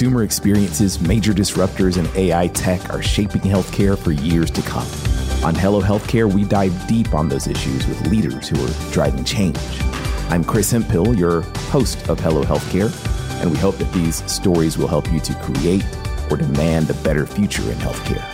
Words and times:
consumer 0.00 0.22
experiences, 0.22 0.98
major 0.98 1.34
disruptors, 1.34 1.98
and 1.98 2.08
AI 2.16 2.46
tech 2.46 2.88
are 2.88 3.02
shaping 3.02 3.42
healthcare 3.42 3.98
for 3.98 4.12
years 4.12 4.50
to 4.50 4.62
come. 4.62 4.86
On 5.44 5.54
Hello 5.54 5.82
Healthcare, 5.82 6.32
we 6.32 6.42
dive 6.42 6.72
deep 6.88 7.12
on 7.12 7.28
those 7.28 7.46
issues 7.46 7.86
with 7.86 8.06
leaders 8.06 8.48
who 8.48 8.56
are 8.64 8.92
driving 8.92 9.24
change. 9.24 9.58
I'm 10.30 10.42
Chris 10.42 10.70
Hemphill, 10.70 11.14
your 11.14 11.42
host 11.68 12.08
of 12.08 12.18
Hello 12.18 12.42
Healthcare, 12.44 12.90
and 13.42 13.50
we 13.50 13.58
hope 13.58 13.76
that 13.76 13.92
these 13.92 14.24
stories 14.24 14.78
will 14.78 14.88
help 14.88 15.12
you 15.12 15.20
to 15.20 15.34
create 15.34 15.84
or 16.30 16.38
demand 16.38 16.88
a 16.88 16.94
better 16.94 17.26
future 17.26 17.70
in 17.70 17.76
healthcare. 17.76 18.24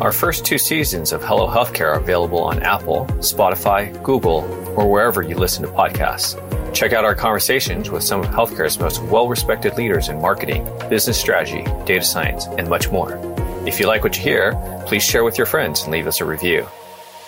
Our 0.00 0.10
first 0.10 0.44
two 0.44 0.58
seasons 0.58 1.12
of 1.12 1.22
Hello 1.22 1.46
Healthcare 1.46 1.94
are 1.94 2.00
available 2.00 2.42
on 2.42 2.60
Apple, 2.64 3.06
Spotify, 3.20 4.02
Google, 4.02 4.40
or 4.76 4.90
wherever 4.90 5.22
you 5.22 5.36
listen 5.36 5.62
to 5.62 5.70
podcasts. 5.70 6.49
Check 6.72 6.92
out 6.92 7.04
our 7.04 7.14
conversations 7.14 7.90
with 7.90 8.04
some 8.04 8.20
of 8.20 8.26
healthcare's 8.26 8.78
most 8.78 9.02
well 9.02 9.28
respected 9.28 9.76
leaders 9.76 10.08
in 10.08 10.20
marketing, 10.20 10.64
business 10.88 11.18
strategy, 11.20 11.64
data 11.84 12.04
science, 12.04 12.46
and 12.46 12.68
much 12.68 12.90
more. 12.90 13.18
If 13.66 13.80
you 13.80 13.86
like 13.86 14.04
what 14.04 14.16
you 14.16 14.22
hear, 14.22 14.82
please 14.86 15.02
share 15.02 15.24
with 15.24 15.36
your 15.36 15.46
friends 15.46 15.82
and 15.82 15.92
leave 15.92 16.06
us 16.06 16.20
a 16.20 16.24
review. 16.24 16.66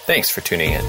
Thanks 0.07 0.31
for 0.31 0.41
tuning 0.41 0.73
in. 0.73 0.83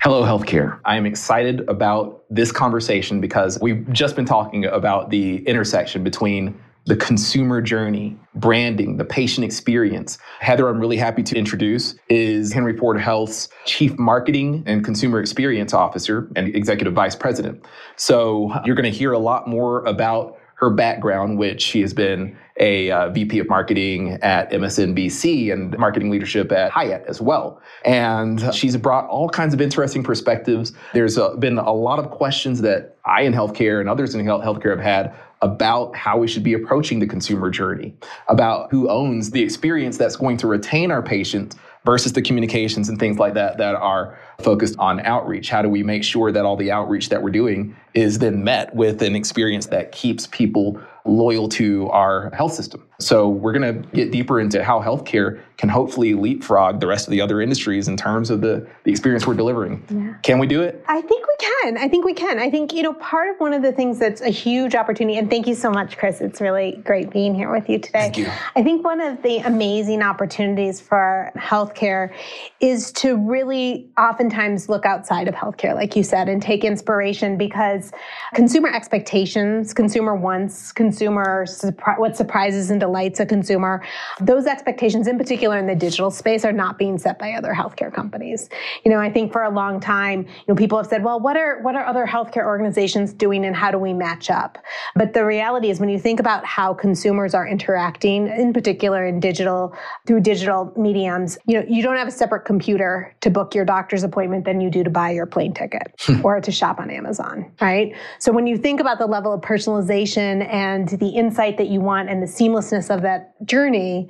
Hello, 0.00 0.22
healthcare. 0.22 0.78
I 0.84 0.96
am 0.96 1.04
excited 1.04 1.68
about 1.68 2.22
this 2.30 2.52
conversation 2.52 3.20
because 3.20 3.58
we've 3.60 3.90
just 3.92 4.14
been 4.14 4.24
talking 4.24 4.64
about 4.64 5.10
the 5.10 5.38
intersection 5.48 6.04
between 6.04 6.58
the 6.86 6.96
consumer 6.96 7.60
journey, 7.60 8.16
branding, 8.36 8.96
the 8.96 9.04
patient 9.04 9.44
experience. 9.44 10.18
Heather, 10.38 10.68
I'm 10.68 10.78
really 10.78 10.96
happy 10.96 11.22
to 11.24 11.36
introduce, 11.36 11.96
is 12.08 12.52
Henry 12.52 12.76
Ford 12.76 13.00
Health's 13.00 13.48
Chief 13.64 13.98
Marketing 13.98 14.62
and 14.66 14.84
Consumer 14.84 15.20
Experience 15.20 15.74
Officer 15.74 16.30
and 16.36 16.54
Executive 16.54 16.94
Vice 16.94 17.16
President. 17.16 17.64
So 17.96 18.54
you're 18.64 18.76
going 18.76 18.90
to 18.90 18.96
hear 18.96 19.12
a 19.12 19.18
lot 19.18 19.48
more 19.48 19.84
about 19.84 20.38
her 20.56 20.70
background, 20.70 21.38
which 21.38 21.60
she 21.60 21.82
has 21.82 21.92
been 21.92 22.36
a 22.58 22.90
uh, 22.90 23.10
VP 23.10 23.38
of 23.40 23.48
marketing 23.48 24.12
at 24.22 24.50
MSNBC 24.50 25.52
and 25.52 25.76
marketing 25.78 26.08
leadership 26.08 26.50
at 26.50 26.70
Hyatt 26.70 27.04
as 27.06 27.20
well. 27.20 27.60
And 27.84 28.54
she's 28.54 28.74
brought 28.78 29.06
all 29.08 29.28
kinds 29.28 29.52
of 29.52 29.60
interesting 29.60 30.02
perspectives. 30.02 30.72
There's 30.94 31.18
uh, 31.18 31.36
been 31.36 31.58
a 31.58 31.72
lot 31.72 31.98
of 31.98 32.10
questions 32.10 32.62
that 32.62 32.96
I 33.04 33.22
in 33.22 33.34
healthcare 33.34 33.80
and 33.80 33.88
others 33.88 34.14
in 34.14 34.24
healthcare 34.24 34.70
have 34.70 34.80
had 34.80 35.14
about 35.46 35.94
how 35.96 36.18
we 36.18 36.26
should 36.26 36.42
be 36.42 36.52
approaching 36.52 36.98
the 36.98 37.06
consumer 37.06 37.50
journey, 37.50 37.94
about 38.28 38.70
who 38.70 38.90
owns 38.90 39.30
the 39.30 39.42
experience 39.42 39.96
that's 39.96 40.16
going 40.16 40.36
to 40.38 40.46
retain 40.46 40.90
our 40.90 41.02
patients 41.02 41.56
versus 41.84 42.12
the 42.12 42.20
communications 42.20 42.88
and 42.88 42.98
things 42.98 43.18
like 43.18 43.34
that 43.34 43.58
that 43.58 43.76
are 43.76 44.18
focused 44.40 44.76
on 44.78 45.00
outreach. 45.00 45.48
How 45.48 45.62
do 45.62 45.68
we 45.68 45.82
make 45.82 46.04
sure 46.04 46.30
that 46.32 46.44
all 46.44 46.56
the 46.56 46.70
outreach 46.70 47.08
that 47.08 47.22
we're 47.22 47.30
doing 47.30 47.74
is 47.94 48.18
then 48.18 48.44
met 48.44 48.74
with 48.74 49.02
an 49.02 49.16
experience 49.16 49.66
that 49.66 49.92
keeps 49.92 50.26
people 50.26 50.80
loyal 51.04 51.48
to 51.48 51.88
our 51.90 52.30
health 52.34 52.52
system? 52.52 52.82
So 52.98 53.28
we're 53.28 53.52
going 53.52 53.82
to 53.82 53.88
get 53.90 54.10
deeper 54.10 54.40
into 54.40 54.64
how 54.64 54.80
healthcare 54.80 55.40
can 55.58 55.68
hopefully 55.68 56.14
leapfrog 56.14 56.80
the 56.80 56.86
rest 56.86 57.06
of 57.06 57.10
the 57.10 57.20
other 57.20 57.40
industries 57.40 57.88
in 57.88 57.96
terms 57.96 58.30
of 58.30 58.40
the, 58.40 58.66
the 58.84 58.90
experience 58.90 59.26
we're 59.26 59.34
delivering. 59.34 59.84
Yeah. 59.90 60.14
Can 60.22 60.38
we 60.38 60.46
do 60.46 60.62
it? 60.62 60.82
I 60.88 61.00
think 61.02 61.26
we 61.26 61.34
can. 61.38 61.78
I 61.78 61.88
think 61.88 62.04
we 62.04 62.14
can. 62.14 62.38
I 62.38 62.50
think, 62.50 62.72
you 62.72 62.82
know, 62.82 62.94
part 62.94 63.28
of 63.28 63.38
one 63.38 63.52
of 63.52 63.62
the 63.62 63.72
things 63.72 63.98
that's 63.98 64.20
a 64.20 64.30
huge 64.30 64.74
opportunity, 64.74 65.18
and 65.18 65.28
thank 65.30 65.46
you 65.46 65.54
so 65.54 65.70
much, 65.70 65.98
Chris. 65.98 66.20
It's 66.20 66.40
really 66.40 66.82
great 66.84 67.10
being 67.10 67.34
here 67.34 67.52
with 67.52 67.68
you 67.68 67.78
today. 67.78 67.98
Thank 67.98 68.18
you. 68.18 68.30
I 68.54 68.62
think 68.62 68.84
one 68.84 69.00
of 69.00 69.22
the 69.22 69.38
amazing 69.38 70.02
opportunities 70.02 70.80
for 70.80 71.30
healthcare 71.36 72.12
is 72.60 72.92
to 72.92 73.16
really 73.16 73.90
oftentimes 74.26 74.68
look 74.68 74.84
outside 74.84 75.28
of 75.28 75.34
healthcare, 75.34 75.74
like 75.74 75.94
you 75.94 76.02
said, 76.02 76.28
and 76.28 76.42
take 76.42 76.64
inspiration 76.64 77.38
because 77.38 77.92
consumer 78.34 78.68
expectations, 78.68 79.72
consumer 79.72 80.16
wants, 80.16 80.72
consumer 80.72 81.46
surpri- 81.46 81.96
what 81.98 82.16
surprises 82.16 82.70
and 82.70 82.80
delights 82.80 83.20
a 83.20 83.26
consumer, 83.26 83.84
those 84.20 84.46
expectations 84.46 85.06
in 85.06 85.16
particular 85.16 85.58
in 85.58 85.66
the 85.68 85.76
digital 85.76 86.10
space 86.10 86.44
are 86.44 86.52
not 86.52 86.76
being 86.76 86.98
set 86.98 87.20
by 87.20 87.34
other 87.34 87.54
healthcare 87.54 87.92
companies. 87.92 88.48
You 88.84 88.90
know, 88.90 88.98
I 88.98 89.12
think 89.12 89.32
for 89.32 89.44
a 89.44 89.50
long 89.50 89.78
time, 89.78 90.22
you 90.22 90.44
know, 90.48 90.56
people 90.56 90.76
have 90.76 90.88
said, 90.88 91.04
well, 91.04 91.20
what 91.20 91.36
are 91.36 91.62
what 91.62 91.76
are 91.76 91.86
other 91.86 92.04
healthcare 92.04 92.46
organizations 92.46 93.12
doing 93.12 93.44
and 93.44 93.54
how 93.54 93.70
do 93.70 93.78
we 93.78 93.92
match 93.92 94.28
up? 94.28 94.58
But 94.96 95.12
the 95.12 95.24
reality 95.24 95.70
is 95.70 95.78
when 95.78 95.88
you 95.88 96.00
think 96.00 96.18
about 96.18 96.44
how 96.44 96.74
consumers 96.74 97.32
are 97.32 97.46
interacting, 97.46 98.26
in 98.26 98.52
particular 98.52 99.06
in 99.06 99.20
digital 99.20 99.76
through 100.04 100.20
digital 100.20 100.72
mediums, 100.76 101.38
you 101.46 101.60
know, 101.60 101.64
you 101.68 101.80
don't 101.80 101.96
have 101.96 102.08
a 102.08 102.10
separate 102.10 102.44
computer 102.44 103.14
to 103.20 103.30
book 103.30 103.54
your 103.54 103.64
doctor's 103.64 104.02
appointment 104.02 104.15
than 104.44 104.60
you 104.60 104.70
do 104.70 104.82
to 104.82 104.90
buy 104.90 105.10
your 105.10 105.26
plane 105.26 105.52
ticket 105.52 105.94
hmm. 106.00 106.24
or 106.24 106.40
to 106.40 106.50
shop 106.50 106.78
on 106.78 106.90
Amazon, 106.90 107.50
right? 107.60 107.94
So 108.18 108.32
when 108.32 108.46
you 108.46 108.56
think 108.56 108.80
about 108.80 108.98
the 108.98 109.06
level 109.06 109.32
of 109.32 109.40
personalization 109.42 110.46
and 110.52 110.88
the 110.88 111.08
insight 111.08 111.58
that 111.58 111.68
you 111.68 111.80
want 111.80 112.08
and 112.08 112.22
the 112.22 112.26
seamlessness 112.26 112.94
of 112.94 113.02
that 113.02 113.34
journey 113.46 114.08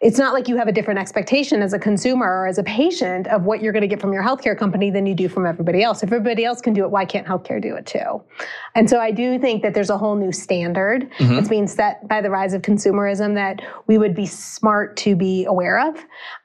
it's 0.00 0.18
not 0.18 0.32
like 0.32 0.48
you 0.48 0.56
have 0.56 0.68
a 0.68 0.72
different 0.72 1.00
expectation 1.00 1.62
as 1.62 1.72
a 1.72 1.78
consumer 1.78 2.26
or 2.26 2.46
as 2.46 2.58
a 2.58 2.62
patient 2.62 3.26
of 3.28 3.44
what 3.44 3.62
you're 3.62 3.72
going 3.72 3.82
to 3.82 3.88
get 3.88 4.00
from 4.00 4.12
your 4.12 4.22
healthcare 4.22 4.56
company 4.56 4.90
than 4.90 5.06
you 5.06 5.14
do 5.14 5.28
from 5.28 5.46
everybody 5.46 5.82
else. 5.82 6.02
If 6.02 6.12
everybody 6.12 6.44
else 6.44 6.60
can 6.60 6.74
do 6.74 6.84
it, 6.84 6.90
why 6.90 7.04
can't 7.04 7.26
healthcare 7.26 7.60
do 7.60 7.74
it 7.76 7.86
too? 7.86 8.22
And 8.74 8.90
so 8.90 8.98
I 8.98 9.10
do 9.10 9.38
think 9.38 9.62
that 9.62 9.72
there's 9.74 9.90
a 9.90 9.96
whole 9.96 10.16
new 10.16 10.32
standard 10.32 11.10
mm-hmm. 11.18 11.36
that's 11.36 11.48
being 11.48 11.66
set 11.66 12.06
by 12.08 12.20
the 12.20 12.30
rise 12.30 12.54
of 12.54 12.62
consumerism 12.62 13.34
that 13.34 13.62
we 13.86 13.98
would 13.98 14.14
be 14.14 14.26
smart 14.26 14.96
to 14.98 15.14
be 15.14 15.44
aware 15.44 15.88
of, 15.88 15.96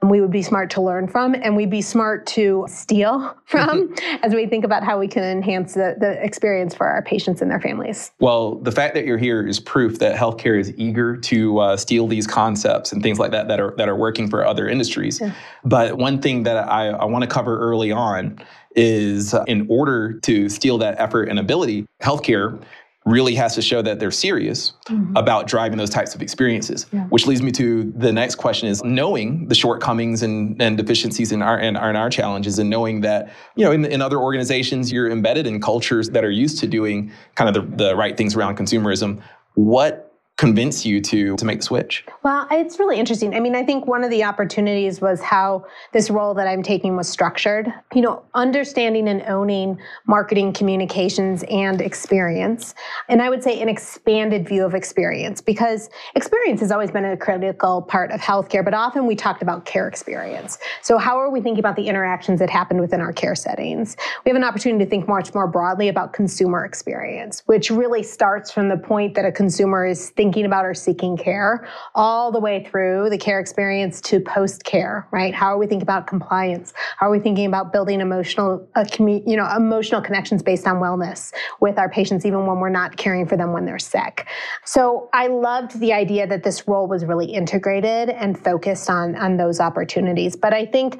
and 0.01 0.11
we 0.11 0.21
would 0.21 0.31
be 0.31 0.43
smart 0.43 0.69
to 0.71 0.81
learn 0.81 1.07
from, 1.07 1.33
and 1.33 1.55
we'd 1.55 1.71
be 1.71 1.81
smart 1.81 2.25
to 2.27 2.65
steal 2.69 3.35
from 3.45 3.89
mm-hmm. 3.89 4.23
as 4.23 4.33
we 4.33 4.45
think 4.45 4.63
about 4.63 4.83
how 4.83 4.99
we 4.99 5.07
can 5.07 5.23
enhance 5.23 5.73
the, 5.73 5.95
the 5.99 6.23
experience 6.23 6.75
for 6.75 6.87
our 6.87 7.01
patients 7.01 7.41
and 7.41 7.49
their 7.49 7.59
families. 7.59 8.11
Well, 8.19 8.55
the 8.55 8.71
fact 8.71 8.93
that 8.93 9.05
you're 9.05 9.17
here 9.17 9.45
is 9.45 9.59
proof 9.59 9.99
that 9.99 10.15
healthcare 10.15 10.59
is 10.59 10.71
eager 10.77 11.17
to 11.17 11.59
uh, 11.59 11.77
steal 11.77 12.07
these 12.07 12.27
concepts 12.27 12.91
and 12.91 13.01
things 13.01 13.19
like 13.19 13.31
that 13.31 13.48
that 13.49 13.59
are 13.59 13.73
that 13.77 13.89
are 13.89 13.95
working 13.95 14.29
for 14.29 14.45
other 14.45 14.67
industries. 14.67 15.19
Yeah. 15.19 15.33
But 15.65 15.97
one 15.97 16.21
thing 16.21 16.43
that 16.43 16.57
I, 16.69 16.87
I 16.87 17.05
want 17.05 17.23
to 17.23 17.29
cover 17.29 17.59
early 17.59 17.91
on 17.91 18.39
is 18.75 19.33
uh, 19.33 19.43
in 19.47 19.67
order 19.69 20.19
to 20.21 20.47
steal 20.47 20.77
that 20.77 20.99
effort 20.99 21.27
and 21.29 21.37
ability, 21.37 21.85
healthcare 22.01 22.61
really 23.05 23.33
has 23.33 23.55
to 23.55 23.61
show 23.61 23.81
that 23.81 23.99
they're 23.99 24.11
serious 24.11 24.73
mm-hmm. 24.85 25.15
about 25.15 25.47
driving 25.47 25.77
those 25.77 25.89
types 25.89 26.13
of 26.13 26.21
experiences. 26.21 26.85
Yeah. 26.91 27.05
Which 27.05 27.25
leads 27.25 27.41
me 27.41 27.51
to 27.53 27.91
the 27.95 28.11
next 28.11 28.35
question 28.35 28.69
is 28.69 28.83
knowing 28.83 29.47
the 29.47 29.55
shortcomings 29.55 30.21
and, 30.21 30.61
and 30.61 30.77
deficiencies 30.77 31.31
in 31.31 31.41
our, 31.41 31.57
in 31.59 31.75
our, 31.75 31.89
in 31.89 31.95
our 31.95 32.09
challenges 32.09 32.59
and 32.59 32.69
knowing 32.69 33.01
that, 33.01 33.31
you 33.55 33.65
know, 33.65 33.71
in, 33.71 33.85
in 33.85 34.01
other 34.01 34.17
organizations, 34.17 34.91
you're 34.91 35.09
embedded 35.09 35.47
in 35.47 35.59
cultures 35.59 36.09
that 36.09 36.23
are 36.23 36.29
used 36.29 36.59
to 36.59 36.67
doing 36.67 37.11
kind 37.35 37.47
of 37.49 37.55
the, 37.55 37.83
the 37.83 37.95
right 37.95 38.15
things 38.15 38.35
around 38.35 38.57
consumerism. 38.57 39.21
What 39.55 40.08
convince 40.39 40.85
you 40.85 41.01
to 41.01 41.35
to 41.35 41.43
make 41.43 41.59
the 41.59 41.65
switch? 41.65 42.05
Well, 42.23 42.47
it's 42.49 42.79
really 42.79 42.97
interesting. 42.97 43.33
I 43.33 43.41
mean, 43.41 43.55
I 43.55 43.63
think 43.63 43.87
one 43.87 44.05
of 44.05 44.09
the 44.09 44.23
opportunities 44.23 45.01
was 45.01 45.21
how 45.21 45.65
this 45.91 46.09
role 46.09 46.33
that 46.35 46.47
I'm 46.47 46.63
taking 46.63 46.95
was 46.95 47.09
structured. 47.09 47.67
You 47.93 48.01
know, 48.01 48.23
understanding 48.33 49.09
and 49.09 49.21
owning 49.23 49.77
marketing, 50.07 50.53
communications, 50.53 51.43
and 51.49 51.81
experience. 51.81 52.73
And 53.09 53.21
I 53.21 53.29
would 53.29 53.43
say 53.43 53.61
an 53.61 53.67
expanded 53.67 54.47
view 54.47 54.63
of 54.63 54.75
experience 54.75 55.41
because 55.41 55.89
experience 56.15 56.61
has 56.61 56.71
always 56.71 56.89
been 56.89 57.03
a 57.03 57.17
critical 57.17 57.81
part 57.81 58.09
of 58.11 58.21
healthcare, 58.21 58.63
but 58.63 58.73
often 58.73 59.07
we 59.07 59.17
talked 59.17 59.41
about 59.41 59.65
care 59.65 59.89
experience. 59.89 60.57
So 60.81 60.97
how 60.97 61.19
are 61.19 61.29
we 61.29 61.41
thinking 61.41 61.59
about 61.59 61.75
the 61.75 61.89
interactions 61.89 62.39
that 62.39 62.49
happen 62.49 62.79
within 62.79 63.01
our 63.01 63.11
care 63.11 63.35
settings? 63.35 63.97
We 64.23 64.29
have 64.29 64.37
an 64.37 64.45
opportunity 64.45 64.85
to 64.85 64.89
think 64.89 65.05
much 65.05 65.33
more 65.33 65.47
broadly 65.47 65.89
about 65.89 66.13
consumer 66.13 66.63
experience, 66.63 67.43
which 67.45 67.69
really 67.69 68.03
starts 68.03 68.49
from 68.51 68.69
the 68.69 68.77
point 68.77 69.15
that 69.15 69.25
a 69.25 69.33
consumer 69.33 69.85
is 69.85 70.11
thinking 70.11 70.28
thinking 70.29 70.45
about 70.45 70.63
or 70.63 70.75
seeking 70.75 71.17
care, 71.17 71.67
all 71.95 72.31
the 72.31 72.39
way 72.39 72.63
through 72.63 73.09
the 73.09 73.17
care 73.17 73.39
experience 73.39 73.99
to 73.99 74.19
post 74.19 74.63
care, 74.63 75.07
right? 75.09 75.33
How 75.33 75.47
are 75.47 75.57
we 75.57 75.65
thinking 75.65 75.81
about 75.81 76.05
compliance? 76.05 76.71
How 76.97 77.07
are 77.07 77.11
we 77.11 77.19
thinking 77.19 77.47
about 77.47 77.73
building 77.73 77.99
emotional, 77.99 78.69
commu- 78.75 79.23
you 79.25 79.35
know, 79.35 79.49
emotional 79.55 80.01
connections 80.01 80.43
based 80.43 80.67
on 80.67 80.75
wellness 80.75 81.33
with 81.61 81.79
our 81.79 81.89
patients, 81.89 82.27
even 82.27 82.45
when 82.45 82.59
we're 82.59 82.69
not 82.69 82.95
caring 82.95 83.25
for 83.25 83.37
them 83.37 83.53
when 83.53 83.65
they're 83.65 83.79
sick? 83.79 84.27
So 84.65 85.09
I 85.13 85.27
loved 85.27 85.79
the 85.79 85.93
idea 85.93 86.27
that 86.27 86.43
this 86.43 86.67
role 86.67 86.87
was 86.87 87.05
really 87.05 87.25
integrated 87.25 88.09
and 88.09 88.37
focused 88.37 88.87
on, 88.87 89.15
on 89.15 89.37
those 89.37 89.59
opportunities. 89.59 90.35
But 90.35 90.53
I 90.53 90.67
think, 90.67 90.99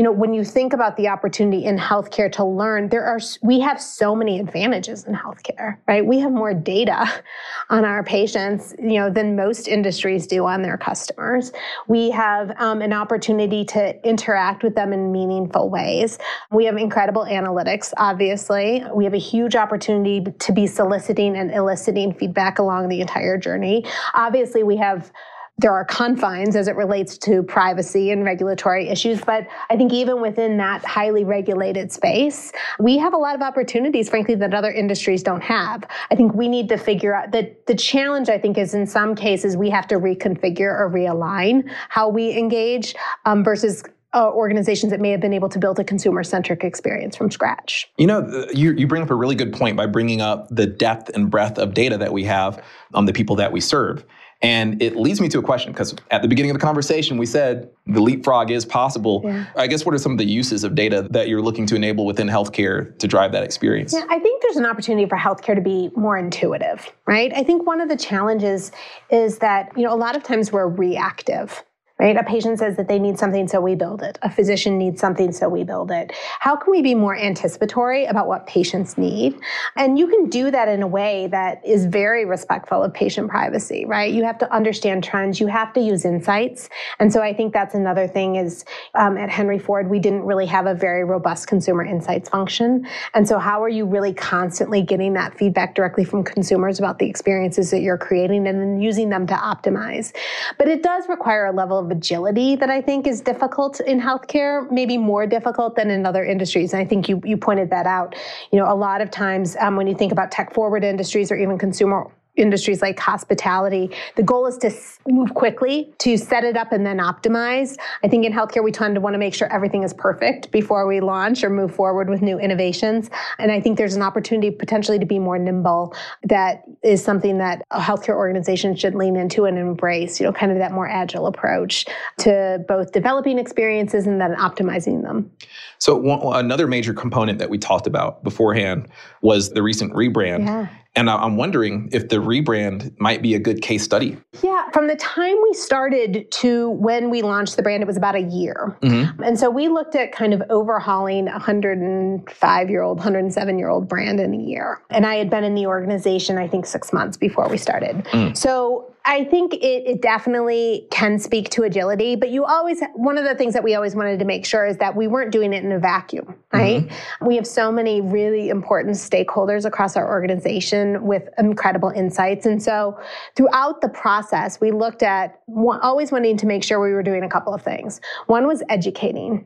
you 0.00 0.04
know, 0.04 0.12
when 0.12 0.32
you 0.32 0.44
think 0.44 0.72
about 0.72 0.96
the 0.96 1.08
opportunity 1.08 1.66
in 1.66 1.76
healthcare 1.76 2.32
to 2.32 2.42
learn, 2.42 2.88
there 2.88 3.04
are, 3.04 3.20
we 3.42 3.60
have 3.60 3.78
so 3.78 4.16
many 4.16 4.40
advantages 4.40 5.04
in 5.04 5.14
healthcare, 5.14 5.76
right? 5.86 6.06
We 6.06 6.20
have 6.20 6.32
more 6.32 6.54
data 6.54 7.04
on 7.68 7.84
our 7.84 8.02
patients, 8.02 8.74
you 8.78 8.94
know, 8.94 9.10
than 9.10 9.36
most 9.36 9.68
industries 9.68 10.26
do 10.26 10.46
on 10.46 10.62
their 10.62 10.78
customers. 10.78 11.52
We 11.86 12.08
have 12.12 12.50
um, 12.56 12.80
an 12.80 12.94
opportunity 12.94 13.62
to 13.66 14.02
interact 14.08 14.62
with 14.62 14.74
them 14.74 14.94
in 14.94 15.12
meaningful 15.12 15.68
ways. 15.68 16.16
We 16.50 16.64
have 16.64 16.78
incredible 16.78 17.26
analytics, 17.26 17.92
obviously. 17.98 18.82
We 18.94 19.04
have 19.04 19.12
a 19.12 19.18
huge 19.18 19.54
opportunity 19.54 20.24
to 20.32 20.52
be 20.52 20.66
soliciting 20.66 21.36
and 21.36 21.50
eliciting 21.50 22.14
feedback 22.14 22.58
along 22.58 22.88
the 22.88 23.02
entire 23.02 23.36
journey. 23.36 23.84
Obviously, 24.14 24.62
we 24.62 24.78
have 24.78 25.12
there 25.58 25.72
are 25.72 25.84
confines 25.84 26.56
as 26.56 26.68
it 26.68 26.76
relates 26.76 27.18
to 27.18 27.42
privacy 27.42 28.10
and 28.10 28.24
regulatory 28.24 28.88
issues. 28.88 29.20
But 29.20 29.46
I 29.68 29.76
think 29.76 29.92
even 29.92 30.20
within 30.20 30.56
that 30.56 30.84
highly 30.84 31.24
regulated 31.24 31.92
space, 31.92 32.52
we 32.78 32.96
have 32.96 33.12
a 33.12 33.18
lot 33.18 33.34
of 33.34 33.42
opportunities, 33.42 34.08
frankly, 34.08 34.34
that 34.36 34.54
other 34.54 34.70
industries 34.70 35.22
don't 35.22 35.42
have. 35.42 35.84
I 36.10 36.14
think 36.14 36.32
we 36.34 36.48
need 36.48 36.68
to 36.70 36.78
figure 36.78 37.14
out 37.14 37.32
that 37.32 37.66
the 37.66 37.74
challenge, 37.74 38.30
I 38.30 38.38
think, 38.38 38.56
is 38.56 38.72
in 38.72 38.86
some 38.86 39.14
cases 39.14 39.56
we 39.56 39.68
have 39.70 39.86
to 39.88 39.96
reconfigure 39.96 40.60
or 40.60 40.90
realign 40.90 41.70
how 41.90 42.08
we 42.08 42.36
engage 42.36 42.94
um, 43.26 43.44
versus 43.44 43.82
uh, 44.12 44.30
organizations 44.32 44.90
that 44.90 45.00
may 45.00 45.10
have 45.10 45.20
been 45.20 45.32
able 45.32 45.48
to 45.48 45.58
build 45.58 45.78
a 45.78 45.84
consumer 45.84 46.24
centric 46.24 46.64
experience 46.64 47.14
from 47.16 47.30
scratch. 47.30 47.88
You 47.96 48.06
know, 48.06 48.46
you, 48.52 48.72
you 48.72 48.86
bring 48.86 49.02
up 49.02 49.10
a 49.10 49.14
really 49.14 49.36
good 49.36 49.52
point 49.52 49.76
by 49.76 49.86
bringing 49.86 50.20
up 50.20 50.48
the 50.50 50.66
depth 50.66 51.10
and 51.10 51.30
breadth 51.30 51.58
of 51.58 51.74
data 51.74 51.96
that 51.98 52.12
we 52.12 52.24
have 52.24 52.64
on 52.94 53.04
the 53.04 53.12
people 53.12 53.36
that 53.36 53.52
we 53.52 53.60
serve. 53.60 54.04
And 54.42 54.80
it 54.80 54.96
leads 54.96 55.20
me 55.20 55.28
to 55.28 55.38
a 55.38 55.42
question 55.42 55.72
because 55.72 55.94
at 56.10 56.22
the 56.22 56.28
beginning 56.28 56.50
of 56.50 56.54
the 56.54 56.64
conversation, 56.64 57.18
we 57.18 57.26
said 57.26 57.70
the 57.86 58.00
leapfrog 58.00 58.50
is 58.50 58.64
possible. 58.64 59.20
Yeah. 59.24 59.44
I 59.54 59.66
guess 59.66 59.84
what 59.84 59.94
are 59.94 59.98
some 59.98 60.12
of 60.12 60.18
the 60.18 60.24
uses 60.24 60.64
of 60.64 60.74
data 60.74 61.06
that 61.10 61.28
you're 61.28 61.42
looking 61.42 61.66
to 61.66 61.76
enable 61.76 62.06
within 62.06 62.26
healthcare 62.26 62.96
to 62.98 63.06
drive 63.06 63.32
that 63.32 63.42
experience? 63.42 63.92
Yeah, 63.92 64.06
I 64.08 64.18
think 64.18 64.42
there's 64.42 64.56
an 64.56 64.64
opportunity 64.64 65.06
for 65.06 65.18
healthcare 65.18 65.54
to 65.54 65.60
be 65.60 65.90
more 65.94 66.16
intuitive, 66.16 66.90
right? 67.06 67.32
I 67.34 67.42
think 67.42 67.66
one 67.66 67.82
of 67.82 67.90
the 67.90 67.96
challenges 67.96 68.72
is 69.10 69.38
that, 69.38 69.72
you 69.76 69.82
know, 69.82 69.92
a 69.92 69.96
lot 69.96 70.16
of 70.16 70.22
times 70.22 70.50
we're 70.52 70.68
reactive 70.68 71.62
right? 72.00 72.16
A 72.16 72.22
patient 72.24 72.58
says 72.58 72.76
that 72.76 72.88
they 72.88 72.98
need 72.98 73.18
something, 73.18 73.46
so 73.46 73.60
we 73.60 73.74
build 73.74 74.02
it. 74.02 74.18
A 74.22 74.30
physician 74.30 74.78
needs 74.78 74.98
something, 75.00 75.32
so 75.32 75.50
we 75.50 75.64
build 75.64 75.90
it. 75.90 76.12
How 76.38 76.56
can 76.56 76.70
we 76.70 76.80
be 76.80 76.94
more 76.94 77.14
anticipatory 77.14 78.06
about 78.06 78.26
what 78.26 78.46
patients 78.46 78.96
need? 78.96 79.38
And 79.76 79.98
you 79.98 80.06
can 80.06 80.30
do 80.30 80.50
that 80.50 80.66
in 80.66 80.82
a 80.82 80.86
way 80.86 81.26
that 81.26 81.60
is 81.64 81.84
very 81.84 82.24
respectful 82.24 82.82
of 82.82 82.94
patient 82.94 83.28
privacy, 83.28 83.84
right? 83.84 84.12
You 84.12 84.24
have 84.24 84.38
to 84.38 84.50
understand 84.50 85.04
trends, 85.04 85.40
you 85.40 85.46
have 85.48 85.74
to 85.74 85.80
use 85.80 86.06
insights. 86.06 86.70
And 86.98 87.12
so 87.12 87.20
I 87.20 87.34
think 87.34 87.52
that's 87.52 87.74
another 87.74 88.08
thing 88.08 88.36
is 88.36 88.64
um, 88.94 89.18
at 89.18 89.28
Henry 89.28 89.58
Ford, 89.58 89.90
we 89.90 89.98
didn't 89.98 90.22
really 90.22 90.46
have 90.46 90.64
a 90.64 90.74
very 90.74 91.04
robust 91.04 91.48
consumer 91.48 91.84
insights 91.84 92.30
function. 92.30 92.86
And 93.12 93.28
so 93.28 93.38
how 93.38 93.62
are 93.62 93.68
you 93.68 93.84
really 93.84 94.14
constantly 94.14 94.80
getting 94.80 95.12
that 95.14 95.36
feedback 95.36 95.74
directly 95.74 96.04
from 96.04 96.24
consumers 96.24 96.78
about 96.78 96.98
the 96.98 97.10
experiences 97.10 97.70
that 97.72 97.82
you're 97.82 97.98
creating 97.98 98.46
and 98.46 98.58
then 98.58 98.80
using 98.80 99.10
them 99.10 99.26
to 99.26 99.34
optimize? 99.34 100.16
But 100.56 100.68
it 100.68 100.82
does 100.82 101.06
require 101.06 101.44
a 101.44 101.52
level 101.52 101.78
of 101.78 101.89
agility 101.90 102.56
that 102.56 102.70
I 102.70 102.80
think 102.80 103.06
is 103.06 103.20
difficult 103.20 103.80
in 103.80 104.00
healthcare, 104.00 104.70
maybe 104.70 104.98
more 104.98 105.26
difficult 105.26 105.76
than 105.76 105.90
in 105.90 106.06
other 106.06 106.24
industries. 106.24 106.72
And 106.72 106.82
I 106.82 106.84
think 106.84 107.08
you, 107.08 107.20
you 107.24 107.36
pointed 107.36 107.70
that 107.70 107.86
out. 107.86 108.14
You 108.52 108.58
know, 108.58 108.72
a 108.72 108.74
lot 108.74 109.00
of 109.00 109.10
times 109.10 109.56
um, 109.60 109.76
when 109.76 109.86
you 109.86 109.94
think 109.94 110.12
about 110.12 110.30
tech 110.30 110.52
forward 110.54 110.84
industries 110.84 111.30
or 111.30 111.36
even 111.36 111.58
consumer 111.58 112.10
industries 112.36 112.80
like 112.82 112.98
hospitality, 112.98 113.90
the 114.16 114.22
goal 114.22 114.46
is 114.46 114.56
to 114.58 114.70
move 115.08 115.34
quickly, 115.34 115.92
to 115.98 116.16
set 116.16 116.44
it 116.44 116.56
up 116.56 116.72
and 116.72 116.86
then 116.86 116.98
optimize. 116.98 117.76
I 118.02 118.08
think 118.08 118.24
in 118.24 118.32
healthcare, 118.32 118.62
we 118.62 118.72
tend 118.72 118.94
to 118.94 119.00
want 119.00 119.14
to 119.14 119.18
make 119.18 119.34
sure 119.34 119.52
everything 119.52 119.82
is 119.82 119.92
perfect 119.92 120.50
before 120.50 120.86
we 120.86 121.00
launch 121.00 121.42
or 121.44 121.50
move 121.50 121.74
forward 121.74 122.08
with 122.08 122.22
new 122.22 122.38
innovations. 122.38 123.10
And 123.38 123.50
I 123.52 123.60
think 123.60 123.78
there's 123.78 123.94
an 123.94 124.02
opportunity 124.02 124.50
potentially 124.50 124.98
to 124.98 125.06
be 125.06 125.18
more 125.18 125.38
nimble. 125.38 125.94
That 126.24 126.64
is 126.82 127.02
something 127.02 127.38
that 127.38 127.62
a 127.70 127.80
healthcare 127.80 128.16
organization 128.16 128.74
should 128.76 128.94
lean 128.94 129.16
into 129.16 129.44
and 129.44 129.58
embrace, 129.58 130.20
you 130.20 130.26
know, 130.26 130.32
kind 130.32 130.52
of 130.52 130.58
that 130.58 130.72
more 130.72 130.88
agile 130.88 131.26
approach 131.26 131.86
to 132.18 132.64
both 132.68 132.92
developing 132.92 133.38
experiences 133.38 134.06
and 134.06 134.20
then 134.20 134.34
optimizing 134.36 135.02
them. 135.02 135.30
So, 135.78 135.96
one, 135.96 136.20
another 136.44 136.66
major 136.66 136.92
component 136.92 137.38
that 137.38 137.50
we 137.50 137.58
talked 137.58 137.86
about 137.86 138.22
beforehand 138.22 138.88
was 139.22 139.50
the 139.50 139.62
recent 139.62 139.92
rebrand. 139.92 140.44
Yeah. 140.44 140.68
And 140.96 141.08
I'm 141.08 141.36
wondering 141.36 141.88
if 141.92 142.08
the 142.08 142.16
rebrand 142.16 142.98
might 142.98 143.22
be 143.22 143.34
a 143.34 143.38
good 143.38 143.62
case 143.62 143.84
study. 143.84 144.18
Yeah, 144.42 144.68
from 144.70 144.88
the 144.88 144.96
time 144.96 145.36
we 145.42 145.54
started 145.54 146.30
to 146.32 146.70
when 146.70 147.10
we 147.10 147.22
launched 147.22 147.56
the 147.56 147.62
brand, 147.62 147.82
it 147.82 147.86
was 147.86 147.96
about 147.96 148.16
a 148.16 148.22
year. 148.22 148.76
Mm-hmm. 148.82 149.22
And 149.22 149.38
so 149.38 149.50
we 149.50 149.68
looked 149.68 149.94
at 149.94 150.10
kind 150.10 150.34
of 150.34 150.42
overhauling 150.50 151.28
a 151.28 151.32
105 151.32 152.70
year 152.70 152.82
old, 152.82 152.98
107 152.98 153.58
year 153.58 153.68
old 153.68 153.88
brand 153.88 154.18
in 154.18 154.34
a 154.34 154.38
year. 154.38 154.82
And 154.90 155.06
I 155.06 155.14
had 155.14 155.30
been 155.30 155.44
in 155.44 155.54
the 155.54 155.66
organization, 155.66 156.38
I 156.38 156.48
think, 156.48 156.66
six 156.66 156.92
months 156.92 157.16
before 157.16 157.48
we 157.48 157.56
started. 157.56 158.04
Mm. 158.06 158.36
So 158.36 158.92
I 159.10 159.24
think 159.24 159.54
it, 159.54 159.88
it, 159.88 160.02
definitely 160.02 160.86
can 160.92 161.18
speak 161.18 161.50
to 161.50 161.64
agility, 161.64 162.14
but 162.14 162.30
you 162.30 162.44
always, 162.44 162.80
one 162.94 163.18
of 163.18 163.24
the 163.24 163.34
things 163.34 163.54
that 163.54 163.64
we 163.64 163.74
always 163.74 163.96
wanted 163.96 164.20
to 164.20 164.24
make 164.24 164.46
sure 164.46 164.64
is 164.64 164.76
that 164.76 164.94
we 164.94 165.08
weren't 165.08 165.32
doing 165.32 165.52
it 165.52 165.64
in 165.64 165.72
a 165.72 165.80
vacuum, 165.80 166.36
right? 166.52 166.86
Mm-hmm. 166.86 167.26
We 167.26 167.34
have 167.34 167.44
so 167.44 167.72
many 167.72 168.00
really 168.00 168.50
important 168.50 168.94
stakeholders 168.94 169.64
across 169.64 169.96
our 169.96 170.08
organization 170.08 171.02
with 171.02 171.28
incredible 171.38 171.90
insights. 171.90 172.46
And 172.46 172.62
so 172.62 173.00
throughout 173.34 173.80
the 173.80 173.88
process, 173.88 174.60
we 174.60 174.70
looked 174.70 175.02
at 175.02 175.40
always 175.82 176.12
wanting 176.12 176.36
to 176.36 176.46
make 176.46 176.62
sure 176.62 176.80
we 176.80 176.92
were 176.92 177.02
doing 177.02 177.24
a 177.24 177.28
couple 177.28 177.52
of 177.52 177.62
things. 177.62 178.00
One 178.28 178.46
was 178.46 178.62
educating 178.68 179.44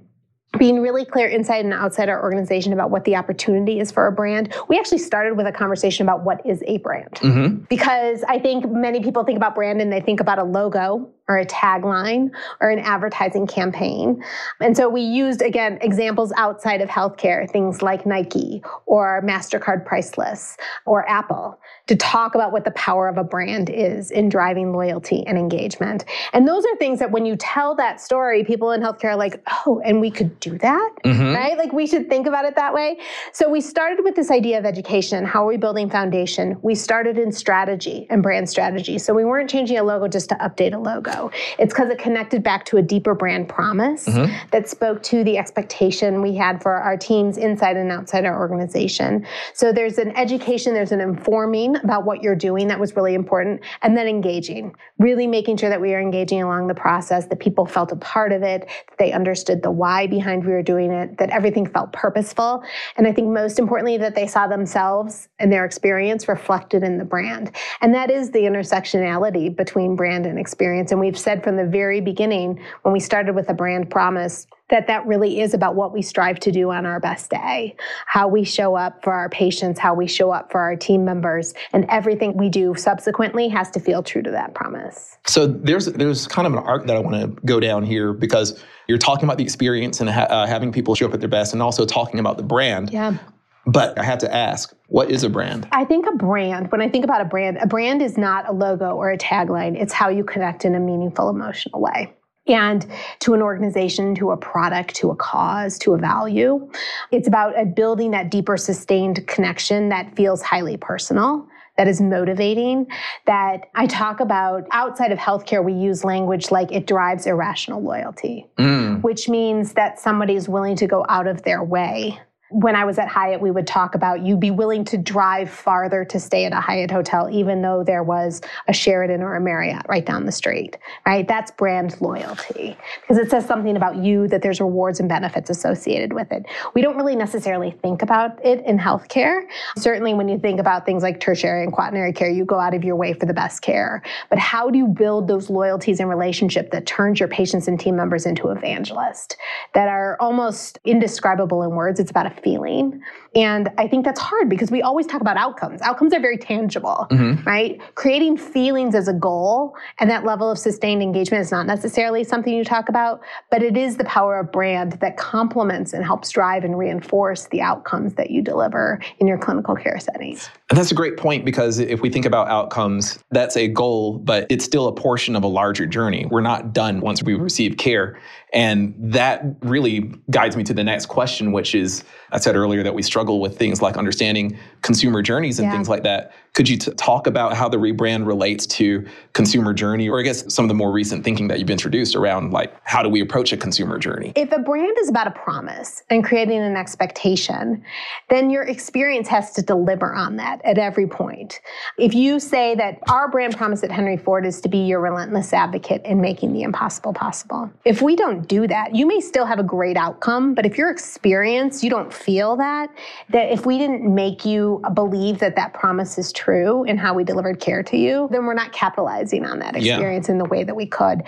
being 0.59 0.81
really 0.81 1.05
clear 1.05 1.29
inside 1.29 1.65
and 1.65 1.75
outside 1.75 2.09
our 2.09 2.23
organization 2.23 2.73
about 2.73 2.91
what 2.91 3.05
the 3.05 3.17
opportunity 3.17 3.81
is 3.81 3.91
for 3.91 4.07
a 4.07 4.13
brand. 4.13 4.55
We 4.69 4.79
actually 4.79 4.99
started 4.99 5.37
with 5.37 5.47
a 5.47 5.53
conversation 5.53 6.05
about 6.05 6.25
what 6.25 6.45
is 6.47 6.63
a 6.67 6.79
brand. 6.79 7.15
Mm-hmm. 7.15 7.65
Because 7.69 8.23
I 8.29 8.39
think 8.39 8.71
many 8.71 9.01
people 9.01 9.25
think 9.25 9.37
about 9.37 9.55
brand 9.55 9.81
and 9.81 9.93
they 9.93 10.01
think 10.01 10.21
about 10.21 10.39
a 10.39 10.45
logo 10.45 11.11
or 11.29 11.39
a 11.39 11.47
tagline 11.47 12.31
or 12.61 12.71
an 12.71 12.79
advertising 12.79 13.47
campaign. 13.47 14.23
And 14.61 14.77
so 14.77 14.89
we 14.89 15.01
used, 15.01 15.41
again, 15.41 15.79
examples 15.81 16.33
outside 16.37 16.81
of 16.81 16.89
healthcare, 16.89 17.49
things 17.51 17.81
like 17.83 18.05
Nike 18.05 18.63
or 18.87 19.23
MasterCard 19.25 19.87
Priceless 19.87 20.57
or 20.85 21.09
Apple 21.09 21.59
to 21.87 21.97
talk 21.97 22.35
about 22.35 22.53
what 22.53 22.65
the 22.65 22.71
power 22.73 23.09
of 23.09 23.17
a 23.17 23.25
brand 23.25 23.71
is 23.71 24.11
in 24.11 24.29
driving 24.29 24.73
loyalty 24.73 25.25
and 25.27 25.39
engagement. 25.39 26.05
And 26.33 26.47
those 26.47 26.65
are 26.65 26.77
things 26.77 26.99
that 26.99 27.11
when 27.11 27.25
you 27.25 27.37
tell 27.37 27.75
that 27.77 28.01
story, 28.01 28.45
people 28.45 28.71
in 28.73 28.81
healthcare 28.81 29.11
are 29.11 29.17
like, 29.17 29.43
oh, 29.67 29.81
and 29.85 30.01
we 30.01 30.11
could 30.11 30.39
do 30.41 30.59
that, 30.59 30.93
mm-hmm. 31.05 31.35
right? 31.35 31.57
Like 31.57 31.73
we 31.73 31.87
should 31.87 32.09
think 32.09 32.27
about 32.27 32.45
it 32.45 32.57
that 32.57 32.75
way. 32.75 32.99
So 33.33 33.49
we 33.49 33.61
started 33.61 34.03
with 34.03 34.15
this 34.15 34.31
idea 34.31 34.59
of 34.59 34.65
education. 34.65 35.25
How 35.25 35.45
are 35.45 35.49
we 35.49 35.57
building 35.57 35.89
foundation? 35.89 36.59
We 36.63 36.75
started 36.75 37.19
in 37.19 37.33
strategy 37.33 38.07
and 38.11 38.23
brand 38.23 38.49
strategy. 38.49 38.99
So 38.99 39.15
we 39.15 39.25
weren't 39.25 39.49
changing 39.49 39.79
a 39.79 39.83
logo 39.83 40.09
just 40.09 40.29
to 40.31 40.35
update 40.37 40.75
a 40.75 40.79
logo. 40.79 41.14
It's 41.59 41.73
because 41.73 41.91
it 41.91 41.99
connected 41.99 42.43
back 42.43 42.65
to 42.67 42.77
a 42.77 42.83
deeper 42.83 43.15
brand 43.15 43.49
promise 43.49 44.07
mm-hmm. 44.07 44.33
that 44.51 44.69
spoke 44.69 45.03
to 45.05 45.25
the 45.25 45.39
expectation 45.39 46.23
we 46.23 46.35
had 46.35 46.63
for 46.63 46.75
our 46.75 46.97
teams 46.97 47.37
inside 47.37 47.77
and 47.77 47.91
outside 47.91 48.25
our 48.25 48.39
organization. 48.39 49.27
So 49.53 49.73
there's 49.73 49.99
an 49.99 50.17
education, 50.17 50.75
there's 50.75 50.93
an 50.93 51.01
informing 51.01 51.77
about 51.77 52.05
what 52.05 52.23
you're 52.23 52.37
doing 52.37 52.69
that 52.69 52.81
was 52.81 52.97
really 52.97 53.15
important, 53.15 53.61
and 53.83 53.97
then 53.97 54.07
engaging, 54.07 54.75
really 54.99 55.27
making 55.27 55.57
sure 55.57 55.71
that 55.71 55.81
we 55.81 55.95
are 55.95 56.01
engaging 56.01 56.43
along 56.43 56.69
the 56.69 56.75
process, 56.75 57.27
that 57.27 57.41
people 57.41 57.67
felt 57.67 57.93
a 57.93 57.97
part 57.97 58.33
of 58.33 58.43
it, 58.43 58.63
that 58.63 58.99
they 58.99 59.13
understood 59.13 59.63
the 59.63 59.71
why 59.71 60.07
behind 60.07 60.45
we 60.45 60.53
were 60.53 60.63
doing 60.63 60.91
it, 60.91 61.19
that 61.19 61.31
everything 61.31 61.67
felt 61.67 61.93
purposeful. 61.93 62.63
And 62.97 63.07
I 63.07 63.13
think 63.13 63.29
most 63.29 63.59
importantly, 63.59 63.97
that 63.99 64.15
they 64.15 64.27
saw 64.27 64.47
themselves 64.47 65.29
and 65.39 65.53
their 65.53 65.65
experience 65.65 66.29
reflected 66.29 66.83
in 66.83 66.99
the 66.99 67.05
brand. 67.05 67.51
And 67.81 67.95
that 67.95 68.11
is 68.11 68.31
the 68.31 68.41
intersectionality 68.41 69.55
between 69.55 69.97
brand 69.97 70.27
and 70.27 70.39
experience. 70.39 70.91
And 70.91 71.01
we've 71.05 71.19
said 71.19 71.45
from 71.45 71.57
the 71.57 71.67
very 71.67 72.01
beginning 72.01 72.61
when 72.83 72.93
we 72.93 73.01
started 73.01 73.35
with 73.35 73.49
a 73.49 73.55
brand 73.55 73.91
promise 73.91 74.47
that 74.71 74.87
that 74.87 75.07
really 75.07 75.41
is 75.41 75.53
about 75.53 75.75
what 75.75 75.93
we 75.93 76.01
strive 76.01 76.41
to 76.41 76.51
do 76.51 76.71
on 76.71 76.87
our 76.87 76.99
best 76.99 77.31
day. 77.31 77.77
How 78.07 78.27
we 78.27 78.45
show 78.45 78.75
up 78.75 79.05
for 79.05 79.13
our 79.13 79.29
patients 79.29 79.79
how 79.79 79.95
we 79.95 80.07
show 80.07 80.31
up 80.31 80.51
for 80.51 80.61
our 80.61 80.75
team 80.75 81.05
members 81.05 81.53
and 81.73 81.85
everything 81.91 82.37
we 82.37 82.49
do 82.49 82.75
subsequently 82.75 83.49
has 83.49 83.71
to 83.73 83.81
feel 83.81 84.03
true 84.03 84.23
to 84.23 84.31
that 84.31 84.55
promise. 84.55 85.19
So 85.27 85.47
there's 85.47 85.87
there's 85.87 86.27
kind 86.27 86.47
of 86.47 86.55
an 86.55 86.61
arc 86.61 86.87
that 86.87 86.97
i 86.97 87.01
want 87.01 87.17
to 87.21 87.47
go 87.47 87.61
down 87.61 87.85
here 87.85 88.13
because 88.13 88.63
you're 88.89 88.99
talking 88.99 89.25
about 89.25 89.39
the 89.39 89.45
experience 89.45 90.01
and 90.01 90.09
ha- 90.11 90.27
uh, 90.31 90.47
having 90.47 90.73
people 90.73 90.95
show 90.95 91.07
up 91.07 91.15
at 91.15 91.21
their 91.21 91.29
best 91.29 91.53
and 91.53 91.63
also 91.63 91.85
talking 91.85 92.19
about 92.19 92.37
the 92.37 92.43
brand. 92.43 92.91
Yeah 92.91 93.19
but 93.67 93.99
I 93.99 94.05
have 94.05 94.19
to 94.19 94.35
ask, 94.35 94.75
what 94.89 95.11
is 95.11 95.25
a 95.25 95.31
brand? 95.31 95.67
I 95.73 95.85
think 95.85 96.07
a 96.07 96.13
brand, 96.13 96.71
when 96.71 96.81
I 96.81 96.89
think 96.89 97.05
about 97.05 97.21
a 97.21 97.25
brand, 97.25 97.59
a 97.59 97.67
brand 97.67 98.03
is 98.03 98.19
not 98.19 98.49
a 98.49 98.53
logo 98.53 98.91
or 98.91 99.11
a 99.11 99.19
tagline. 99.19 99.81
It's 99.81 99.93
how 99.93 100.09
you 100.09 100.25
connect 100.25 100.65
in 100.65 100.75
a 100.75 100.81
meaningful, 100.81 101.31
emotional 101.31 101.81
way. 101.81 102.13
And 102.47 102.87
to 103.21 103.33
an 103.33 103.41
organization, 103.41 104.15
to 104.17 104.33
a 104.33 104.37
product, 104.37 104.95
to 104.97 105.11
a 105.11 105.17
cause, 105.17 105.79
to 105.79 105.95
a 105.95 105.99
value. 105.99 106.71
It's 107.11 107.27
about 107.27 107.75
building 107.75 108.11
that 108.11 108.31
deeper, 108.31 108.59
sustained 108.59 109.27
connection 109.27 109.89
that 109.89 110.15
feels 110.15 110.43
highly 110.43 110.77
personal 110.77 111.49
that 111.77 111.89
is 111.89 112.01
motivating 112.01 112.87
that 113.27 113.63
I 113.75 113.87
talk 113.87 114.21
about 114.21 114.67
outside 114.71 115.11
of 115.11 115.19
healthcare, 115.19 115.65
we 115.65 115.73
use 115.73 116.05
language 116.05 116.51
like 116.53 116.71
it 116.71 116.87
drives 116.87 117.27
irrational 117.27 117.83
loyalty, 117.83 118.47
mm. 118.59 119.03
which 119.03 119.29
means 119.29 119.73
that 119.73 119.99
somebody 119.99 120.37
is 120.37 120.49
willing 120.49 120.77
to 120.77 120.87
go 120.87 121.05
out 121.09 121.27
of 121.27 121.43
their 121.43 121.65
way 121.65 122.21
when 122.55 122.77
I 122.77 122.85
was 122.85 122.99
at 123.01 123.09
Hyatt, 123.09 123.41
we 123.41 123.51
would 123.51 123.67
talk 123.67 123.97
about 123.97 124.25
you'd 124.25 124.39
be 124.39 124.53
willing 124.53 124.85
to 124.85 124.97
drive 124.97 125.51
farther 125.51 126.05
to 126.05 126.21
stay 126.21 126.45
at 126.45 126.53
a 126.53 126.61
Hyatt 126.61 126.89
hotel, 126.89 127.29
even 127.29 127.63
though 127.63 127.83
there 127.83 128.05
was 128.05 128.41
a 128.69 128.73
Sheraton 128.73 129.23
or 129.23 129.35
a 129.35 129.41
Marriott 129.41 129.85
right 129.89 130.07
down 130.07 130.25
the 130.25 130.33
street, 130.33 130.79
right? 131.05 131.27
That's 131.27 131.51
brand 131.51 132.01
loyalty 132.01 132.77
because 133.01 133.19
it 133.19 133.29
says 133.29 133.45
something 133.45 133.77
about 133.77 133.97
you 133.97 134.29
that 134.29 134.43
there's 134.43 134.61
rewards 134.61 135.01
and 135.01 135.09
benefits 135.09 135.51
associated 135.51 136.13
with 136.13 136.31
it. 136.31 136.47
We 136.75 136.81
don't 136.81 136.97
really 136.97 137.17
necessarily 137.17 137.73
think 137.73 138.03
about 138.03 138.39
it 138.45 138.65
in 138.65 138.79
healthcare. 138.79 139.43
Certainly, 139.77 140.15
when 140.15 140.29
you 140.29 140.39
think 140.39 140.61
about 140.61 140.87
things 140.87 141.03
like 141.03 141.19
tertiary 141.19 141.65
and 141.65 141.73
quaternary 141.73 142.13
care, 142.13 142.31
you 142.31 142.45
go 142.45 142.61
out 142.61 142.73
of 142.73 142.85
your 142.85 142.95
way 142.95 143.15
for 143.15 143.27
the 143.27 143.35
best 143.35 143.63
care. 143.63 144.01
But 144.31 144.39
how 144.39 144.71
do 144.71 144.79
you 144.79 144.87
build 144.87 145.27
those 145.27 145.51
loyalties 145.51 145.99
and 145.99 146.09
relationship 146.09 146.71
that 146.71 146.87
turns 146.87 147.19
your 147.19 147.29
patients 147.29 147.67
and 147.67 147.81
team 147.81 147.97
members 147.97 148.27
into 148.27 148.51
evangelists 148.51 149.37
that 149.73 149.89
are 149.89 150.17
almost 150.21 150.79
indescribable 150.85 151.65
in 151.65 151.71
words? 151.71 151.99
It's 151.99 152.13
about 152.13 152.27
a 152.27 152.44
feeling. 152.45 153.03
And 153.35 153.71
I 153.79 153.89
think 153.89 154.05
that's 154.05 154.21
hard 154.21 154.49
because 154.49 154.71
we 154.71 154.83
always 154.83 155.07
talk 155.07 155.21
about 155.21 155.37
outcomes. 155.37 155.83
Outcomes 155.83 156.15
are 156.15 156.21
very 156.21 156.39
tangible, 156.39 157.07
mm-hmm. 157.11 157.43
right? 157.47 157.81
Creating 157.97 158.37
feelings 158.37 158.95
as 158.95 159.09
a 159.09 159.13
goal 159.13 159.77
and 159.99 160.09
that 160.11 160.25
level 160.25 160.51
of 160.51 160.59
sustained 160.59 161.03
engagement 161.03 161.41
is 161.41 161.51
not 161.51 161.67
necessarily 161.67 162.23
something 162.23 162.55
you 162.55 162.65
talk 162.65 162.89
about, 162.89 163.21
but 163.51 163.63
it 163.63 163.77
is 163.77 163.97
the 163.97 164.05
power 164.05 164.39
of 164.39 164.53
brand 164.53 164.93
that 165.01 165.17
complements 165.17 165.93
and 165.93 166.05
helps 166.05 166.31
drive 166.31 166.65
and 166.65 166.79
reinforce 166.79 167.47
the 167.47 167.61
outcomes 167.61 168.15
that 168.15 168.31
you 168.31 168.41
deliver 168.41 169.01
in 169.19 169.27
your 169.27 169.39
clinical 169.39 169.75
care 169.75 169.99
settings. 169.99 170.49
And 170.71 170.79
that's 170.79 170.93
a 170.93 170.95
great 170.95 171.17
point 171.17 171.45
because 171.45 171.79
if 171.79 172.01
we 172.01 172.11
think 172.11 172.27
about 172.27 172.49
outcomes, 172.49 173.19
that's 173.31 173.57
a 173.57 173.67
goal, 173.69 174.19
but 174.19 174.47
it's 174.51 174.65
still 174.65 174.87
a 174.87 174.93
portion 174.93 175.35
of 175.35 175.43
a 175.43 175.49
larger 175.49 175.87
journey. 175.87 176.27
We're 176.31 176.41
not 176.41 176.73
done 176.73 177.01
once 177.01 177.23
we 177.23 177.35
receive 177.35 177.77
care. 177.79 178.19
And 178.53 178.95
that 178.99 179.43
really 179.63 180.13
guides 180.31 180.57
me 180.57 180.63
to 180.65 180.75
the 180.75 180.85
next 180.85 181.07
question, 181.07 181.51
which 181.51 181.75
is 181.75 182.05
I 182.31 182.39
said 182.39 182.55
earlier 182.57 182.83
that 182.83 182.95
we 182.95 183.03
struggle 183.03 183.24
with 183.33 183.59
things 183.59 183.83
like 183.83 183.97
understanding 183.97 184.59
consumer 184.83 185.23
journeys 185.23 185.59
and 185.59 185.67
yeah. 185.67 185.73
things 185.73 185.89
like 185.89 186.03
that. 186.03 186.33
Could 186.55 186.69
you 186.69 186.77
t- 186.77 186.93
talk 186.93 187.27
about 187.27 187.55
how 187.55 187.69
the 187.69 187.79
rebrand 187.79 188.27
relates 188.27 188.65
to 188.67 189.05
consumer 189.33 189.75
journey, 189.75 190.09
or 190.09 190.21
I 190.21 190.23
guess 190.23 190.55
some 190.55 190.65
of 190.65 190.69
the 190.69 190.75
more 190.75 190.93
recent 190.93 191.25
thinking 191.25 191.49
that 191.49 191.59
you've 191.59 191.71
introduced 191.71 192.15
around 192.15 192.53
like 192.53 192.73
how 192.85 193.03
do 193.03 193.09
we 193.09 193.21
approach 193.21 193.53
a 193.53 193.57
consumer 193.57 193.99
journey? 193.99 194.33
If 194.37 194.53
a 194.53 194.61
brand 194.61 194.97
is 195.01 195.09
about 195.09 195.27
a 195.27 195.33
promise 195.33 196.05
and 196.11 196.23
creating 196.23 196.61
an 196.61 196.77
expectation, 196.77 197.85
then 198.31 198.51
your 198.51 198.63
experience 198.63 199.27
has 199.29 199.53
to 199.55 199.63
deliver 199.63 200.15
on 200.15 200.37
that 200.37 200.65
at 200.65 200.79
every 200.79 201.09
point. 201.09 201.61
If 201.99 202.15
you 202.15 202.39
say 202.39 202.77
that 202.77 203.01
our 203.11 203.29
brand 203.29 203.57
promise 203.57 203.83
at 203.83 203.91
Henry 203.91 204.17
Ford 204.17 204.47
is 204.47 204.61
to 204.61 204.69
be 204.69 204.79
your 204.79 205.01
relentless 205.01 205.53
advocate 205.53 206.03
in 206.05 206.21
making 206.21 206.53
the 206.53 206.63
impossible 206.63 207.15
possible, 207.15 207.69
if 207.85 208.01
we 208.01 208.15
don't 208.15 208.47
do 208.47 208.69
that, 208.69 208.95
you 208.95 209.07
may 209.07 209.19
still 209.19 209.45
have 209.45 209.59
a 209.59 209.65
great 209.65 209.97
outcome, 209.97 210.55
but 210.55 210.65
if 210.65 210.79
your 210.79 210.91
experience, 210.91 211.83
you 211.83 211.91
don't 211.91 212.15
feel 212.15 212.55
that, 212.59 212.95
that 213.31 213.53
if 213.53 213.67
we 213.67 213.77
didn't 213.77 214.03
make 214.15 214.45
you 214.45 214.81
believe 214.95 215.41
that 215.41 215.57
that 215.57 215.75
promise 215.75 216.17
is 216.17 216.33
true 216.33 216.44
in 216.53 216.97
how 216.97 217.15
we 217.15 217.25
delivered 217.25 217.61
care 217.61 217.83
to 217.83 217.97
you, 217.97 218.29
then 218.31 218.45
we're 218.45 218.55
not 218.55 218.73
capitalizing 218.73 219.45
on 219.45 219.59
that 219.61 219.77
experience 219.77 220.29
yeah. 220.29 220.33
in 220.33 220.39
the 220.39 220.45
way 220.45 220.65
that 220.65 220.75
we 220.75 220.87
could. 220.87 221.23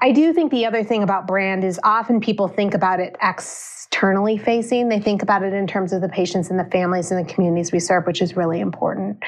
I 0.00 0.12
do 0.12 0.32
think 0.32 0.50
the 0.50 0.66
other 0.66 0.82
thing 0.82 1.02
about 1.02 1.26
brand 1.26 1.64
is 1.64 1.78
often 1.84 2.20
people 2.20 2.48
think 2.48 2.74
about 2.74 3.00
it 3.00 3.16
ex 3.20 3.72
externally 3.92 4.38
facing. 4.38 4.88
They 4.88 4.98
think 4.98 5.22
about 5.22 5.42
it 5.42 5.52
in 5.52 5.66
terms 5.66 5.92
of 5.92 6.00
the 6.00 6.08
patients 6.08 6.48
and 6.48 6.58
the 6.58 6.64
families 6.64 7.10
and 7.10 7.22
the 7.22 7.30
communities 7.30 7.72
we 7.72 7.78
serve, 7.78 8.06
which 8.06 8.22
is 8.22 8.34
really 8.34 8.58
important. 8.58 9.22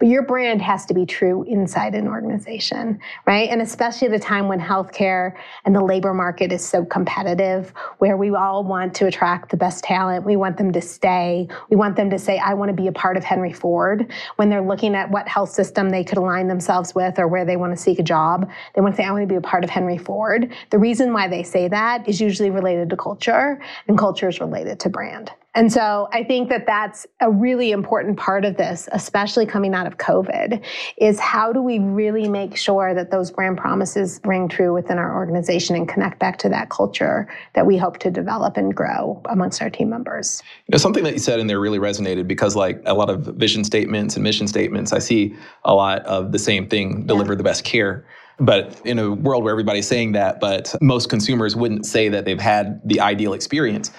But 0.00 0.08
your 0.08 0.22
brand 0.22 0.60
has 0.60 0.84
to 0.86 0.94
be 0.94 1.06
true 1.06 1.44
inside 1.44 1.94
an 1.94 2.08
organization, 2.08 2.98
right? 3.26 3.48
And 3.48 3.62
especially 3.62 4.08
at 4.08 4.14
a 4.14 4.18
time 4.18 4.48
when 4.48 4.58
healthcare 4.58 5.34
and 5.64 5.74
the 5.74 5.84
labor 5.84 6.12
market 6.12 6.52
is 6.52 6.66
so 6.66 6.84
competitive, 6.84 7.72
where 7.98 8.16
we 8.16 8.34
all 8.34 8.64
want 8.64 8.92
to 8.94 9.06
attract 9.06 9.50
the 9.50 9.56
best 9.56 9.84
talent. 9.84 10.24
We 10.24 10.34
want 10.34 10.56
them 10.56 10.72
to 10.72 10.80
stay. 10.80 11.46
We 11.70 11.76
want 11.76 11.94
them 11.94 12.10
to 12.10 12.18
say, 12.18 12.38
I 12.38 12.54
want 12.54 12.70
to 12.70 12.74
be 12.74 12.88
a 12.88 12.92
part 12.92 13.16
of 13.16 13.22
Henry 13.22 13.52
Ford. 13.52 14.12
When 14.34 14.50
they're 14.50 14.66
looking 14.66 14.87
at 14.94 15.10
what 15.10 15.28
health 15.28 15.50
system 15.50 15.90
they 15.90 16.04
could 16.04 16.18
align 16.18 16.48
themselves 16.48 16.94
with 16.94 17.18
or 17.18 17.28
where 17.28 17.44
they 17.44 17.56
want 17.56 17.72
to 17.72 17.76
seek 17.76 17.98
a 17.98 18.02
job, 18.02 18.50
they 18.74 18.80
want 18.80 18.94
to 18.94 19.02
say, 19.02 19.06
I 19.06 19.12
want 19.12 19.22
to 19.22 19.26
be 19.26 19.36
a 19.36 19.40
part 19.40 19.64
of 19.64 19.70
Henry 19.70 19.98
Ford. 19.98 20.52
The 20.70 20.78
reason 20.78 21.12
why 21.12 21.28
they 21.28 21.42
say 21.42 21.68
that 21.68 22.08
is 22.08 22.20
usually 22.20 22.50
related 22.50 22.90
to 22.90 22.96
culture 22.96 23.60
and 23.86 23.98
culture 23.98 24.28
is 24.28 24.40
related 24.40 24.80
to 24.80 24.88
brand. 24.88 25.32
And 25.58 25.72
so 25.72 26.08
I 26.12 26.22
think 26.22 26.50
that 26.50 26.66
that's 26.66 27.04
a 27.20 27.28
really 27.28 27.72
important 27.72 28.16
part 28.16 28.44
of 28.44 28.56
this, 28.56 28.88
especially 28.92 29.44
coming 29.44 29.74
out 29.74 29.88
of 29.88 29.98
COVID, 29.98 30.64
is 30.98 31.18
how 31.18 31.52
do 31.52 31.60
we 31.60 31.80
really 31.80 32.28
make 32.28 32.56
sure 32.56 32.94
that 32.94 33.10
those 33.10 33.32
brand 33.32 33.58
promises 33.58 34.20
ring 34.22 34.48
true 34.48 34.72
within 34.72 34.98
our 34.98 35.16
organization 35.16 35.74
and 35.74 35.88
connect 35.88 36.20
back 36.20 36.38
to 36.38 36.48
that 36.48 36.70
culture 36.70 37.28
that 37.56 37.66
we 37.66 37.76
hope 37.76 37.98
to 37.98 38.08
develop 38.08 38.56
and 38.56 38.72
grow 38.72 39.20
amongst 39.24 39.60
our 39.60 39.68
team 39.68 39.90
members. 39.90 40.44
You 40.68 40.74
know, 40.74 40.78
something 40.78 41.02
that 41.02 41.14
you 41.14 41.18
said 41.18 41.40
in 41.40 41.48
there 41.48 41.58
really 41.58 41.80
resonated 41.80 42.28
because 42.28 42.54
like 42.54 42.80
a 42.86 42.94
lot 42.94 43.10
of 43.10 43.22
vision 43.22 43.64
statements 43.64 44.14
and 44.14 44.22
mission 44.22 44.46
statements, 44.46 44.92
I 44.92 45.00
see 45.00 45.34
a 45.64 45.74
lot 45.74 46.02
of 46.06 46.30
the 46.30 46.38
same 46.38 46.68
thing, 46.68 47.04
deliver 47.04 47.32
yeah. 47.32 47.38
the 47.38 47.42
best 47.42 47.64
care. 47.64 48.06
But 48.38 48.80
in 48.84 49.00
a 49.00 49.10
world 49.10 49.42
where 49.42 49.50
everybody's 49.50 49.88
saying 49.88 50.12
that, 50.12 50.38
but 50.38 50.72
most 50.80 51.10
consumers 51.10 51.56
wouldn't 51.56 51.84
say 51.84 52.08
that 52.10 52.26
they've 52.26 52.40
had 52.40 52.80
the 52.84 53.00
ideal 53.00 53.32
experience, 53.32 53.90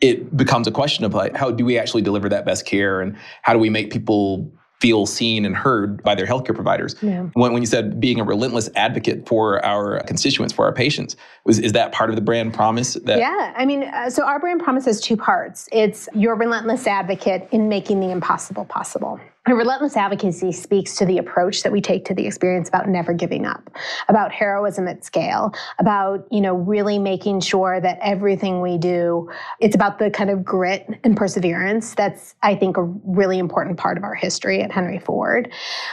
it 0.00 0.36
becomes 0.36 0.66
a 0.66 0.70
question 0.70 1.04
of 1.04 1.14
like, 1.14 1.36
how 1.36 1.50
do 1.50 1.64
we 1.64 1.78
actually 1.78 2.02
deliver 2.02 2.28
that 2.28 2.44
best 2.44 2.66
care 2.66 3.00
and 3.00 3.16
how 3.42 3.52
do 3.52 3.58
we 3.58 3.70
make 3.70 3.90
people 3.90 4.50
feel 4.80 5.06
seen 5.06 5.44
and 5.44 5.56
heard 5.56 6.02
by 6.04 6.14
their 6.14 6.26
healthcare 6.26 6.54
providers. 6.54 6.94
Yeah. 7.02 7.22
When, 7.32 7.52
when 7.52 7.62
you 7.62 7.66
said 7.66 7.98
being 7.98 8.20
a 8.20 8.24
relentless 8.24 8.70
advocate 8.76 9.28
for 9.28 9.64
our 9.64 10.00
constituents, 10.04 10.54
for 10.54 10.64
our 10.64 10.72
patients, 10.72 11.16
was 11.44 11.58
is 11.58 11.72
that 11.72 11.92
part 11.92 12.10
of 12.10 12.16
the 12.16 12.22
brand 12.22 12.54
promise? 12.54 12.94
That- 12.94 13.18
yeah, 13.18 13.52
I 13.56 13.66
mean, 13.66 13.84
uh, 13.84 14.08
so 14.10 14.24
our 14.24 14.38
brand 14.38 14.62
promise 14.62 14.84
has 14.84 15.00
two 15.00 15.16
parts. 15.16 15.68
It's 15.72 16.08
your 16.14 16.36
relentless 16.36 16.86
advocate 16.86 17.48
in 17.50 17.68
making 17.68 18.00
the 18.00 18.10
impossible 18.10 18.64
possible. 18.64 19.18
And 19.46 19.56
relentless 19.56 19.96
advocacy 19.96 20.52
speaks 20.52 20.96
to 20.96 21.06
the 21.06 21.16
approach 21.16 21.62
that 21.62 21.72
we 21.72 21.80
take 21.80 22.04
to 22.06 22.14
the 22.14 22.26
experience 22.26 22.68
about 22.68 22.86
never 22.86 23.14
giving 23.14 23.46
up, 23.46 23.70
about 24.08 24.30
heroism 24.30 24.86
at 24.86 25.06
scale, 25.06 25.54
about, 25.78 26.26
you 26.30 26.42
know, 26.42 26.54
really 26.54 26.98
making 26.98 27.40
sure 27.40 27.80
that 27.80 27.98
everything 28.02 28.60
we 28.60 28.76
do, 28.76 29.30
it's 29.60 29.74
about 29.74 29.98
the 29.98 30.10
kind 30.10 30.28
of 30.28 30.44
grit 30.44 30.86
and 31.02 31.16
perseverance 31.16 31.94
that's, 31.94 32.34
I 32.42 32.56
think, 32.56 32.76
a 32.76 32.82
really 32.82 33.38
important 33.38 33.78
part 33.78 33.96
of 33.96 34.04
our 34.04 34.14
history 34.14 34.60
at 34.60 34.70
Henry 34.70 34.98
Ford. 34.98 35.50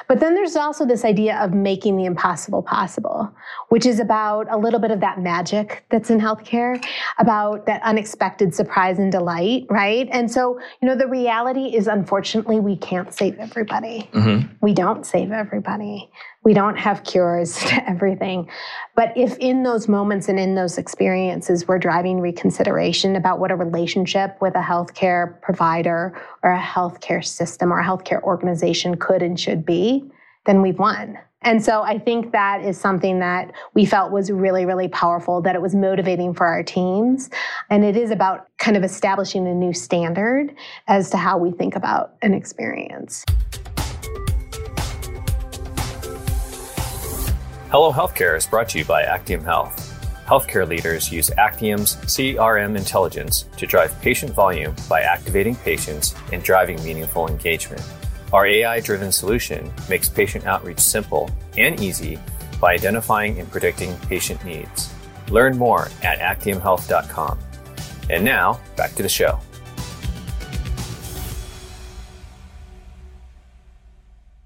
But 0.10 0.20
then 0.20 0.36
there's 0.36 0.58
also 0.58 0.86
this 0.86 1.06
idea 1.06 1.38
of 1.38 1.54
making 1.54 1.96
the 1.96 2.04
impossible 2.04 2.62
possible, 2.62 3.34
which 3.70 3.86
is 3.86 4.02
about 4.02 4.52
a 4.52 4.58
little 4.58 4.82
bit 4.82 4.92
of 4.92 5.00
that 5.00 5.22
magic 5.22 5.86
that's 5.92 6.10
in 6.10 6.20
healthcare, 6.20 6.84
about 7.20 7.66
that 7.68 7.82
unexpected 7.84 8.54
surprise 8.54 9.00
and 9.00 9.14
delight, 9.14 9.66
right? 9.70 10.10
And 10.12 10.30
so, 10.30 10.60
you 10.82 10.90
know, 10.90 10.96
the 10.96 11.08
reality 11.08 11.74
is 11.74 11.88
unfortunately 11.88 12.60
we 12.60 12.76
can't 12.76 13.14
save 13.36 13.50
everybody. 13.50 14.10
Mm-hmm. 14.14 14.54
We 14.62 14.74
don't 14.74 15.06
save 15.06 15.32
everybody. 15.32 16.10
We 16.44 16.54
don't 16.54 16.78
have 16.78 17.04
cures 17.04 17.58
to 17.68 17.90
everything. 17.90 18.50
But 18.96 19.16
if 19.18 19.38
in 19.38 19.64
those 19.64 19.88
moments 19.88 20.30
and 20.30 20.40
in 20.40 20.56
those 20.56 20.78
experiences, 20.78 21.68
we're 21.68 21.80
driving 21.80 22.20
reconsideration 22.20 23.16
about 23.16 23.40
what 23.40 23.52
a 23.52 23.56
relationship 23.56 24.38
with 24.42 24.56
a 24.56 24.62
healthcare 24.62 25.42
provider 25.42 26.20
or 26.44 26.52
a 26.52 26.62
healthcare 26.62 27.26
system 27.26 27.72
or 27.72 27.80
a 27.80 27.84
healthcare 27.84 28.22
organization 28.24 28.96
could 28.96 29.22
and 29.22 29.40
should 29.40 29.66
be, 29.66 30.10
then 30.46 30.62
we've 30.62 30.80
won. 30.80 31.18
And 31.46 31.64
so 31.64 31.84
I 31.84 32.00
think 32.00 32.32
that 32.32 32.66
is 32.66 32.76
something 32.76 33.20
that 33.20 33.54
we 33.76 33.86
felt 33.86 34.12
was 34.12 34.32
really, 34.32 34.66
really 34.66 34.88
powerful, 34.88 35.44
that 35.44 35.54
it 35.54 35.62
was 35.62 35.76
motivating 35.76 36.34
for 36.34 36.48
our 36.48 36.64
teams. 36.64 37.30
And 37.70 37.86
it 37.86 37.96
is 37.96 38.10
about 38.10 38.48
kind 38.58 38.76
of 38.76 38.84
establishing 38.84 39.46
a 39.46 39.54
new 39.54 39.72
standard 39.72 40.56
as 40.88 41.12
to 41.12 41.18
how 41.18 41.38
we 41.38 41.52
think 41.52 41.76
about 41.76 42.16
an 42.24 42.34
experience. 42.34 43.24
Hello 47.70 47.92
Healthcare 47.92 48.36
is 48.36 48.48
brought 48.48 48.70
to 48.70 48.80
you 48.80 48.86
by 48.86 49.04
Actium 49.04 49.44
Health. 49.44 49.92
Healthcare 50.26 50.68
leaders 50.68 51.12
use 51.12 51.30
Actium's 51.38 51.98
CRM 52.08 52.76
intelligence 52.76 53.46
to 53.58 53.68
drive 53.68 54.02
patient 54.02 54.32
volume 54.32 54.76
by 54.90 55.02
activating 55.02 55.56
patients 55.58 56.16
and 56.34 56.42
driving 56.42 56.84
meaningful 56.84 57.28
engagement. 57.28 57.84
Our 58.36 58.48
AI 58.48 58.82
driven 58.82 59.14
solution 59.14 59.72
makes 59.88 60.10
patient 60.10 60.46
outreach 60.46 60.82
simple 60.82 61.30
and 61.56 61.80
easy 61.80 62.20
by 62.60 62.74
identifying 62.74 63.40
and 63.40 63.50
predicting 63.50 63.96
patient 64.10 64.44
needs. 64.44 64.94
Learn 65.30 65.58
more 65.58 65.88
at 66.04 66.20
actiumhealth.com. 66.20 67.40
And 68.10 68.26
now, 68.26 68.60
back 68.76 68.94
to 68.96 69.04
the 69.04 69.08
show. 69.08 69.40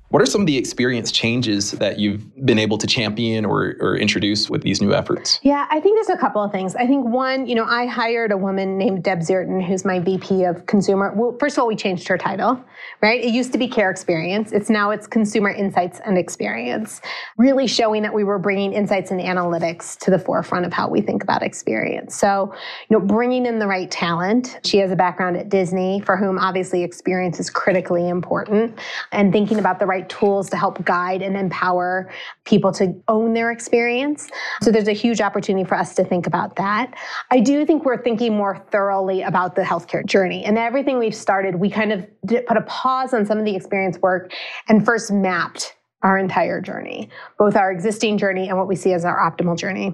What 0.10 0.24
are 0.24 0.26
some 0.26 0.42
of 0.42 0.48
the 0.48 0.58
experience 0.58 1.12
changes 1.12 1.70
that 1.74 2.00
you've 2.00 2.36
been 2.44 2.58
able 2.58 2.80
to 2.80 2.88
champion 2.88 3.46
or, 3.46 3.76
or 3.80 3.96
introduce 3.96 4.50
with 4.50 4.64
these 4.64 4.82
new 4.82 4.92
efforts? 4.92 5.40
Yeah, 5.44 5.68
I 5.70 5.80
think 5.80 5.98
there's 5.98 6.18
a 6.18 6.20
couple 6.20 6.42
of 6.42 6.52
things. 6.52 6.76
I 6.76 6.88
think 6.88 7.06
one, 7.06 7.46
you 7.46 7.54
know, 7.54 7.66
I 7.66 7.86
hired 7.86 8.32
a 8.32 8.38
woman 8.38 8.76
named 8.76 9.04
Deb 9.04 9.20
Zierton, 9.20 9.64
who's 9.64 9.86
my 9.86 10.00
VP 10.00 10.46
of 10.46 10.66
consumer. 10.66 11.14
Well, 11.16 11.38
first 11.40 11.58
of 11.58 11.62
all, 11.62 11.68
we 11.68 11.76
changed 11.76 12.08
her 12.08 12.18
title, 12.18 12.60
right? 13.02 13.24
It 13.24 13.32
used 13.32 13.52
to 13.52 13.60
be 13.60 13.68
care 13.68 13.92
experience. 13.92 14.52
It's 14.52 14.68
now 14.68 14.90
it's 14.90 15.06
consumer 15.06 15.52
insights 15.52 16.00
and 16.04 16.18
experience, 16.18 17.02
really 17.38 17.68
showing 17.68 18.02
that 18.02 18.14
we 18.14 18.24
were 18.24 18.40
bringing 18.40 18.74
insights 18.74 19.12
and 19.12 19.22
analytics 19.22 19.96
to 20.00 20.10
the 20.10 20.18
forefront 20.18 20.66
of 20.66 20.74
how 20.74 20.90
we 20.90 21.02
think 21.02 21.22
about 21.22 21.44
experience. 21.44 22.16
So, 22.16 22.52
you 22.90 22.98
know, 22.98 23.06
bringing 23.06 23.46
in 23.46 23.60
the 23.60 23.68
right 23.68 23.92
talent. 23.92 24.60
She 24.64 24.80
has 24.80 24.92
a 24.92 24.96
background 24.96 25.38
at 25.38 25.50
Disney, 25.50 26.02
for 26.02 26.18
whom 26.18 26.40
obviously 26.40 26.82
experience 26.82 27.40
is 27.40 27.52
critically 27.52 28.10
important, 28.10 28.80
and 29.12 29.32
thinking 29.32 29.60
about 29.60 29.78
the 29.78 29.86
right 29.86 29.99
right 30.00 30.10
tools 30.10 30.50
to 30.50 30.58
help 30.58 30.84
guide 30.86 31.22
and 31.22 31.36
empower 31.36 32.10
people 32.46 32.72
to 32.74 32.94
own 33.08 33.34
their 33.34 33.52
experience. 33.52 34.30
So 34.62 34.72
there's 34.72 34.88
a 34.88 34.94
huge 34.94 35.22
opportunity 35.22 35.68
for 35.68 35.76
us 35.76 35.96
to 35.96 36.04
think 36.04 36.28
about 36.28 36.56
that. 36.56 36.94
I 37.32 37.40
do 37.40 37.66
think 37.66 37.86
we're 37.86 38.02
thinking 38.02 38.36
more 38.36 38.64
thoroughly 38.72 39.22
about 39.22 39.56
the 39.56 39.62
healthcare 39.62 40.06
journey. 40.06 40.46
And 40.46 40.58
everything 40.58 41.00
we've 41.00 41.16
started, 41.16 41.56
we 41.56 41.70
kind 41.70 41.92
of 41.92 42.08
put 42.48 42.58
a 42.58 42.62
pause 42.62 43.14
on 43.14 43.26
some 43.26 43.38
of 43.38 43.46
the 43.46 43.56
experience 43.56 43.98
work 44.00 44.32
and 44.68 44.86
first 44.86 45.12
mapped 45.12 45.76
our 46.02 46.18
entire 46.18 46.62
journey, 46.62 47.10
both 47.38 47.56
our 47.56 47.72
existing 47.72 48.18
journey 48.18 48.48
and 48.48 48.58
what 48.58 48.68
we 48.68 48.76
see 48.76 48.94
as 48.94 49.04
our 49.04 49.20
optimal 49.20 49.58
journey. 49.58 49.94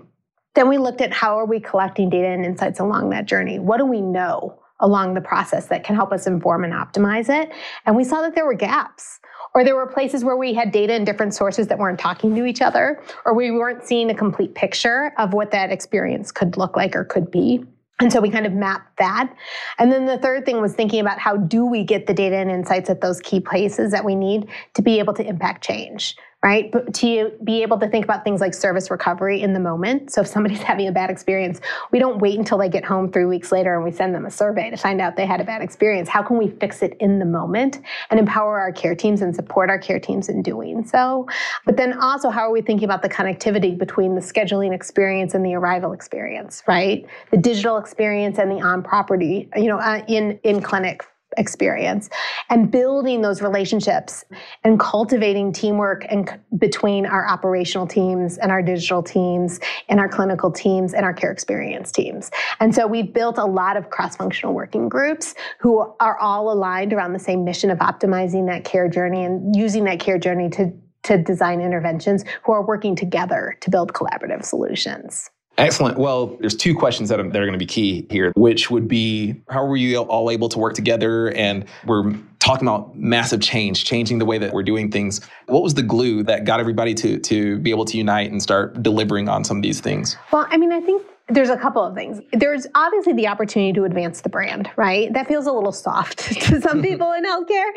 Then 0.54 0.70
we 0.70 0.78
looked 0.78 1.02
at 1.02 1.12
how 1.12 1.38
are 1.40 1.46
we 1.46 1.60
collecting 1.60 2.10
data 2.10 2.28
and 2.28 2.46
insights 2.46 2.80
along 2.80 3.10
that 3.10 3.26
journey? 3.26 3.60
What 3.60 3.78
do 3.78 3.86
we 3.86 4.02
know 4.02 4.60
along 4.80 5.14
the 5.14 5.22
process 5.22 5.68
that 5.68 5.84
can 5.84 5.96
help 5.96 6.12
us 6.12 6.28
inform 6.28 6.64
and 6.64 6.74
optimize 6.74 7.28
it? 7.28 7.52
And 7.86 7.96
we 7.96 8.04
saw 8.04 8.22
that 8.22 8.36
there 8.36 8.46
were 8.46 8.54
gaps 8.54 9.20
or 9.56 9.64
there 9.64 9.76
were 9.76 9.88
places 9.88 10.24
where 10.24 10.36
we 10.36 10.54
had 10.54 10.72
data 10.72 10.94
in 10.94 11.06
different 11.06 11.34
sources 11.34 11.68
that 11.68 11.80
weren't 11.80 11.98
talking 11.98 12.36
to 12.36 12.46
each 12.46 12.62
other, 12.62 13.02
or 13.26 13.34
we 13.34 13.50
weren't 13.50 13.84
seeing 13.84 14.12
a 14.12 14.14
complete 14.14 14.54
picture 14.54 15.14
of 15.18 15.34
what 15.34 15.50
that 15.52 15.72
experience 15.72 16.32
could 16.32 16.58
look 16.58 16.76
like 16.76 16.96
or 16.96 17.06
could 17.06 17.32
be. 17.32 17.64
And 18.02 18.12
so 18.12 18.20
we 18.20 18.30
kind 18.30 18.46
of 18.46 18.52
mapped 18.52 18.98
that. 18.98 19.34
And 19.80 19.90
then 19.90 20.06
the 20.06 20.18
third 20.18 20.46
thing 20.46 20.60
was 20.60 20.74
thinking 20.74 21.00
about 21.00 21.18
how 21.18 21.38
do 21.38 21.66
we 21.66 21.86
get 21.86 22.08
the 22.08 22.14
data 22.14 22.36
and 22.36 22.52
insights 22.52 22.90
at 22.90 23.00
those 23.00 23.22
key 23.22 23.40
places 23.40 23.92
that 23.94 24.04
we 24.04 24.16
need 24.16 24.50
to 24.74 24.82
be 24.82 25.00
able 25.00 25.14
to 25.14 25.26
impact 25.26 25.64
change 25.64 26.18
right? 26.46 26.72
But 26.72 26.94
to 26.94 27.32
be 27.44 27.64
able 27.64 27.80
to 27.80 27.88
think 27.88 28.06
about 28.06 28.24
things 28.24 28.40
like 28.40 28.54
service 28.54 28.92
recovery 28.92 29.42
in 29.42 29.54
the 29.54 29.60
moment. 29.60 30.12
So 30.12 30.22
if 30.22 30.28
somebody's 30.28 30.62
having 30.72 30.88
a 30.88 30.92
bad 30.92 31.10
experience, 31.10 31.60
we 31.92 31.98
don't 31.98 32.20
wait 32.20 32.38
until 32.38 32.60
they 32.60 32.70
get 32.70 32.86
home 32.86 33.12
three 33.12 33.26
weeks 33.26 33.52
later 33.52 33.74
and 33.74 33.84
we 33.84 33.92
send 33.92 34.14
them 34.14 34.28
a 34.28 34.32
survey 34.32 34.70
to 34.70 34.78
find 34.78 35.02
out 35.02 35.16
they 35.16 35.26
had 35.26 35.42
a 35.42 35.44
bad 35.44 35.64
experience. 35.64 36.08
How 36.08 36.22
can 36.22 36.38
we 36.38 36.50
fix 36.50 36.84
it 36.84 36.96
in 37.00 37.18
the 37.18 37.26
moment 37.26 37.80
and 38.12 38.20
empower 38.20 38.60
our 38.60 38.72
care 38.72 38.94
teams 38.94 39.24
and 39.24 39.36
support 39.36 39.72
our 39.72 39.80
care 39.80 40.00
teams 40.00 40.30
in 40.30 40.44
doing 40.44 40.86
so? 40.86 41.28
But 41.66 41.78
then 41.78 41.94
also, 41.94 42.30
how 42.30 42.42
are 42.42 42.52
we 42.52 42.62
thinking 42.62 42.86
about 42.86 43.02
the 43.02 43.10
connectivity 43.10 43.76
between 43.76 44.14
the 44.14 44.22
scheduling 44.22 44.72
experience 44.72 45.34
and 45.34 45.44
the 45.44 45.56
arrival 45.56 45.94
experience, 45.94 46.62
right? 46.68 47.08
The 47.32 47.38
digital 47.38 47.78
experience 47.78 48.38
and 48.38 48.52
the 48.52 48.62
on 48.62 48.84
property, 48.84 49.50
you 49.56 49.66
know, 49.66 49.80
uh, 49.80 50.04
in, 50.08 50.40
in 50.44 50.62
clinic 50.62 51.04
experience 51.38 52.10
and 52.50 52.72
building 52.72 53.22
those 53.22 53.42
relationships 53.42 54.24
and 54.64 54.80
cultivating 54.80 55.52
teamwork 55.52 56.06
and 56.10 56.40
between 56.58 57.06
our 57.06 57.28
operational 57.28 57.88
teams 57.88 58.38
and 58.38 58.52
our 58.52 58.62
digital 58.62 59.02
teams 59.02 59.60
and 59.90 60.00
our 60.00 60.10
clinical 60.10 60.52
teams 60.52 60.94
and 60.94 61.06
our 61.06 61.14
care 61.14 61.32
experience 61.32 61.92
teams. 61.92 62.32
And 62.60 62.74
so 62.74 62.88
we've 62.88 63.14
built 63.14 63.38
a 63.38 63.46
lot 63.46 63.78
of 63.78 63.90
cross-functional 63.90 64.54
working 64.54 64.90
groups 64.90 65.36
who 65.60 65.94
are 66.00 66.18
all 66.20 66.52
aligned 66.52 66.94
around 66.94 67.14
the 67.14 67.20
same 67.20 67.44
mission 67.44 67.70
of 67.70 67.80
optimizing 67.80 68.48
that 68.48 68.64
care 68.64 68.88
journey 68.88 69.24
and 69.24 69.56
using 69.56 69.84
that 69.86 70.00
care 70.00 70.18
journey 70.18 70.50
to 70.50 70.74
to 71.04 71.18
design 71.20 71.62
interventions 71.62 72.26
who 72.44 72.52
are 72.52 72.66
working 72.66 72.96
together 72.96 73.56
to 73.62 73.70
build 73.70 73.94
collaborative 73.94 74.44
solutions. 74.44 75.30
Excellent. 75.58 75.98
Well, 75.98 76.38
there's 76.42 76.56
two 76.56 76.76
questions 76.76 77.10
that 77.10 77.20
are, 77.20 77.24
that 77.24 77.42
are 77.42 77.46
going 77.46 77.54
to 77.54 77.58
be 77.58 77.66
key 77.66 78.06
here, 78.10 78.34
which 78.36 78.70
would 78.70 78.88
be 78.88 79.42
how 79.50 79.66
were 79.66 79.78
you 79.78 80.00
all 80.00 80.30
able 80.30 80.50
to 80.50 80.60
work 80.60 80.74
together? 80.74 81.32
And 81.32 81.66
we're 81.86 82.14
talking 82.40 82.68
about 82.68 82.98
massive 82.98 83.42
change, 83.42 83.86
changing 83.86 84.20
the 84.20 84.26
way 84.26 84.38
that 84.38 84.54
we're 84.54 84.64
doing 84.64 84.92
things. 84.92 85.22
What 85.48 85.64
was 85.64 85.74
the 85.74 85.84
glue 85.84 86.24
that 86.24 86.44
got 86.46 86.60
everybody 86.60 86.94
to 86.96 87.20
to 87.20 87.60
be 87.60 87.70
able 87.70 87.86
to 87.86 87.98
unite 87.98 88.32
and 88.32 88.42
start 88.42 88.84
delivering 88.84 89.30
on 89.30 89.44
some 89.44 89.58
of 89.58 89.64
these 89.64 89.80
things? 89.80 90.18
Well, 90.32 90.46
I 90.50 90.58
mean, 90.58 90.72
I 90.72 90.82
think 90.82 91.04
there's 91.28 91.50
a 91.50 91.58
couple 91.58 91.84
of 91.84 91.96
things. 91.96 92.22
There's 92.34 92.68
obviously 92.76 93.14
the 93.14 93.28
opportunity 93.28 93.74
to 93.74 93.86
advance 93.86 94.22
the 94.22 94.30
brand, 94.30 94.70
right? 94.76 95.12
That 95.12 95.28
feels 95.28 95.48
a 95.48 95.52
little 95.52 95.72
soft 95.72 96.20
to 96.44 96.62
some 96.62 96.82
people 96.84 97.12
in 97.14 97.24
healthcare 97.24 97.72